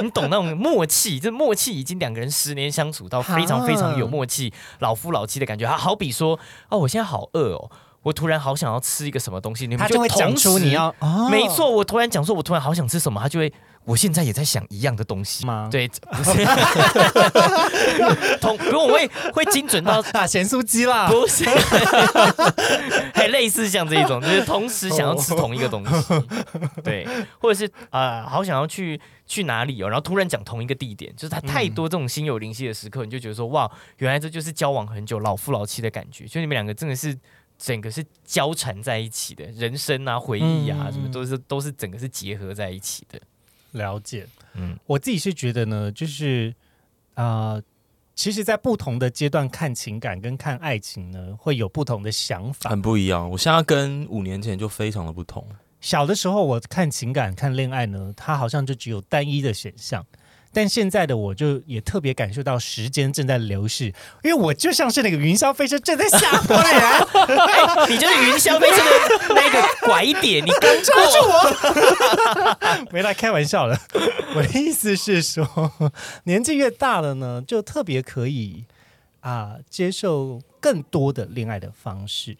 [0.01, 5.67] 你懂那种默契，这默契已经两个人十年相处到非常非常有默契，老夫老妻的感觉。
[5.67, 7.69] 好好比说，哦，我现在好饿哦，
[8.05, 13.51] 我突然好想要吃一个什么东西，你们他就会讲同时出你要，哦没错，我突然讲说，我突然好想吃什么，他就会，
[13.83, 15.43] 我现在也在想一样的东西。
[15.43, 15.67] 吗？
[15.71, 16.45] 对，不是
[18.39, 21.45] 同，不过我会会精准到， 打，咸酥鸡啦，不是，
[23.11, 26.13] 还类似像这一种，就是同时想要吃同一个东西，
[26.85, 27.07] 对，
[27.39, 37.17] 或者是啊、呃好想要去去哪里哦，然后突然讲同一个地点，就是他太多这种心有灵犀的时刻，你就觉得说，哇，原来这就是交往很久、老夫老妻的感觉，就你们两个真的是。
[37.57, 43.19] 整个是交缠在一起的，人生啊、回忆啊，嗯什么都是都是整个是结合在一起的。
[43.71, 44.27] 了解。
[44.53, 46.53] 嗯，我自己是觉得呢，就是
[47.13, 47.63] 啊、呃
[48.15, 52.69] 其实，在不同的阶段看情感跟看爱情呢，会有不同的想法。
[52.69, 53.29] 很不一样。
[53.29, 55.45] 我现在跟五年前就非常的不同。
[55.81, 60.05] 小的时候，我看情感、看恋爱呢，它好像就只有单一的选项。
[60.55, 63.87] 但现在的我就也特别感受到时间正在流逝，
[64.23, 66.81] 因为我就像是那个云霄飞车正在下坡的人，
[67.51, 70.71] 哎你就是云霄飞车的那个拐点，你刚
[71.11, 72.87] 过。
[72.89, 73.77] 没来开玩笑了。
[74.33, 75.45] 我的意思是说，
[76.23, 78.63] 年纪越大了呢，就特别可以
[79.19, 82.37] 啊接受更多的恋爱的方式。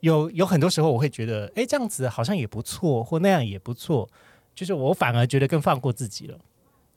[0.00, 4.08] 有有很多时候，我会觉得，哎，这样子好像也不错，或那样也不错，
[4.54, 6.38] 就是我反而觉得更放过自己了。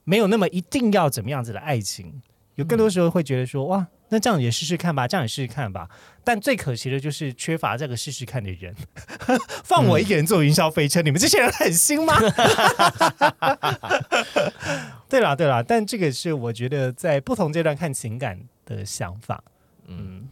[0.03, 2.21] 没有那么一定要怎么样子的爱情，
[2.55, 5.89] 有更多时候会觉得说哇，那这样也试试看吧，这样也试试看吧。
[6.23, 8.73] 但最可惜的就是缺乏这个试试看的人。
[9.63, 12.17] 放我一个人坐云霄飞车，你们这些人狠心吗？
[15.09, 19.43] 对啦，对啦，但这个是我觉得在不同阶段看情感的想法。
[19.87, 20.29] 嗯，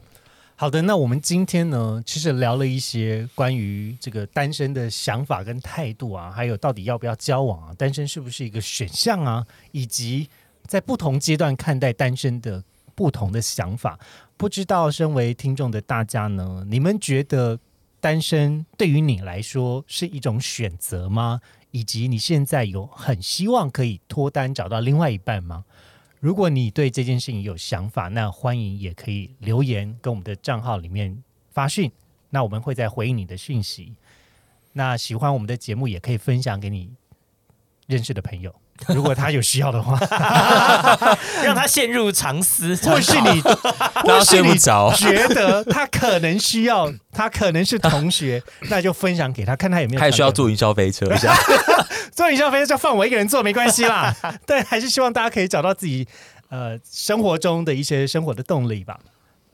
[0.62, 10.30] 好的，那我们今天呢，其实聊了一些关于这个单身的想法跟态度啊，还有到底要不要交往啊，单身是不是一个选项啊，以及
[10.68, 12.64] 在不同阶段看待单身的
[12.94, 13.98] 不同的想法。
[14.38, 17.58] 不知道身为听众的大家呢，你们觉得
[18.00, 21.42] 单身对于你来说是一种选择吗？
[21.72, 25.66] 以及你现在有很希望可以脱单找到另外一半吗？
[26.22, 31.92] 如果你对这件事情有想法，那欢迎也可以留言跟我们的账号里面发讯，
[32.30, 33.96] 那我们会在回应你的讯息。
[34.74, 36.92] 那喜欢我们的节目，也可以分享给你
[37.88, 38.54] 认识的朋友，
[38.94, 39.98] 如果他有需要的话，
[41.44, 43.42] 让他陷入长思，或是你，
[44.04, 50.00] 或是你睡不着，觉得他可能需要，他可能是同学，那就分享给他，看他有没有。
[50.00, 51.36] 他也需要坐云霄飞车一下。
[52.12, 54.14] 坐云霄飞车就放我一个人坐没关系啦。
[54.46, 56.08] 对，还是希望大家可以找到自己
[56.50, 59.00] 呃生活中的一些生活的动力吧。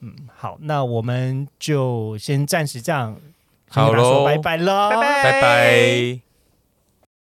[0.01, 3.15] 嗯，好，那我们就先暂时这样，
[3.69, 6.26] 好喽拜拜喽，拜拜拜拜。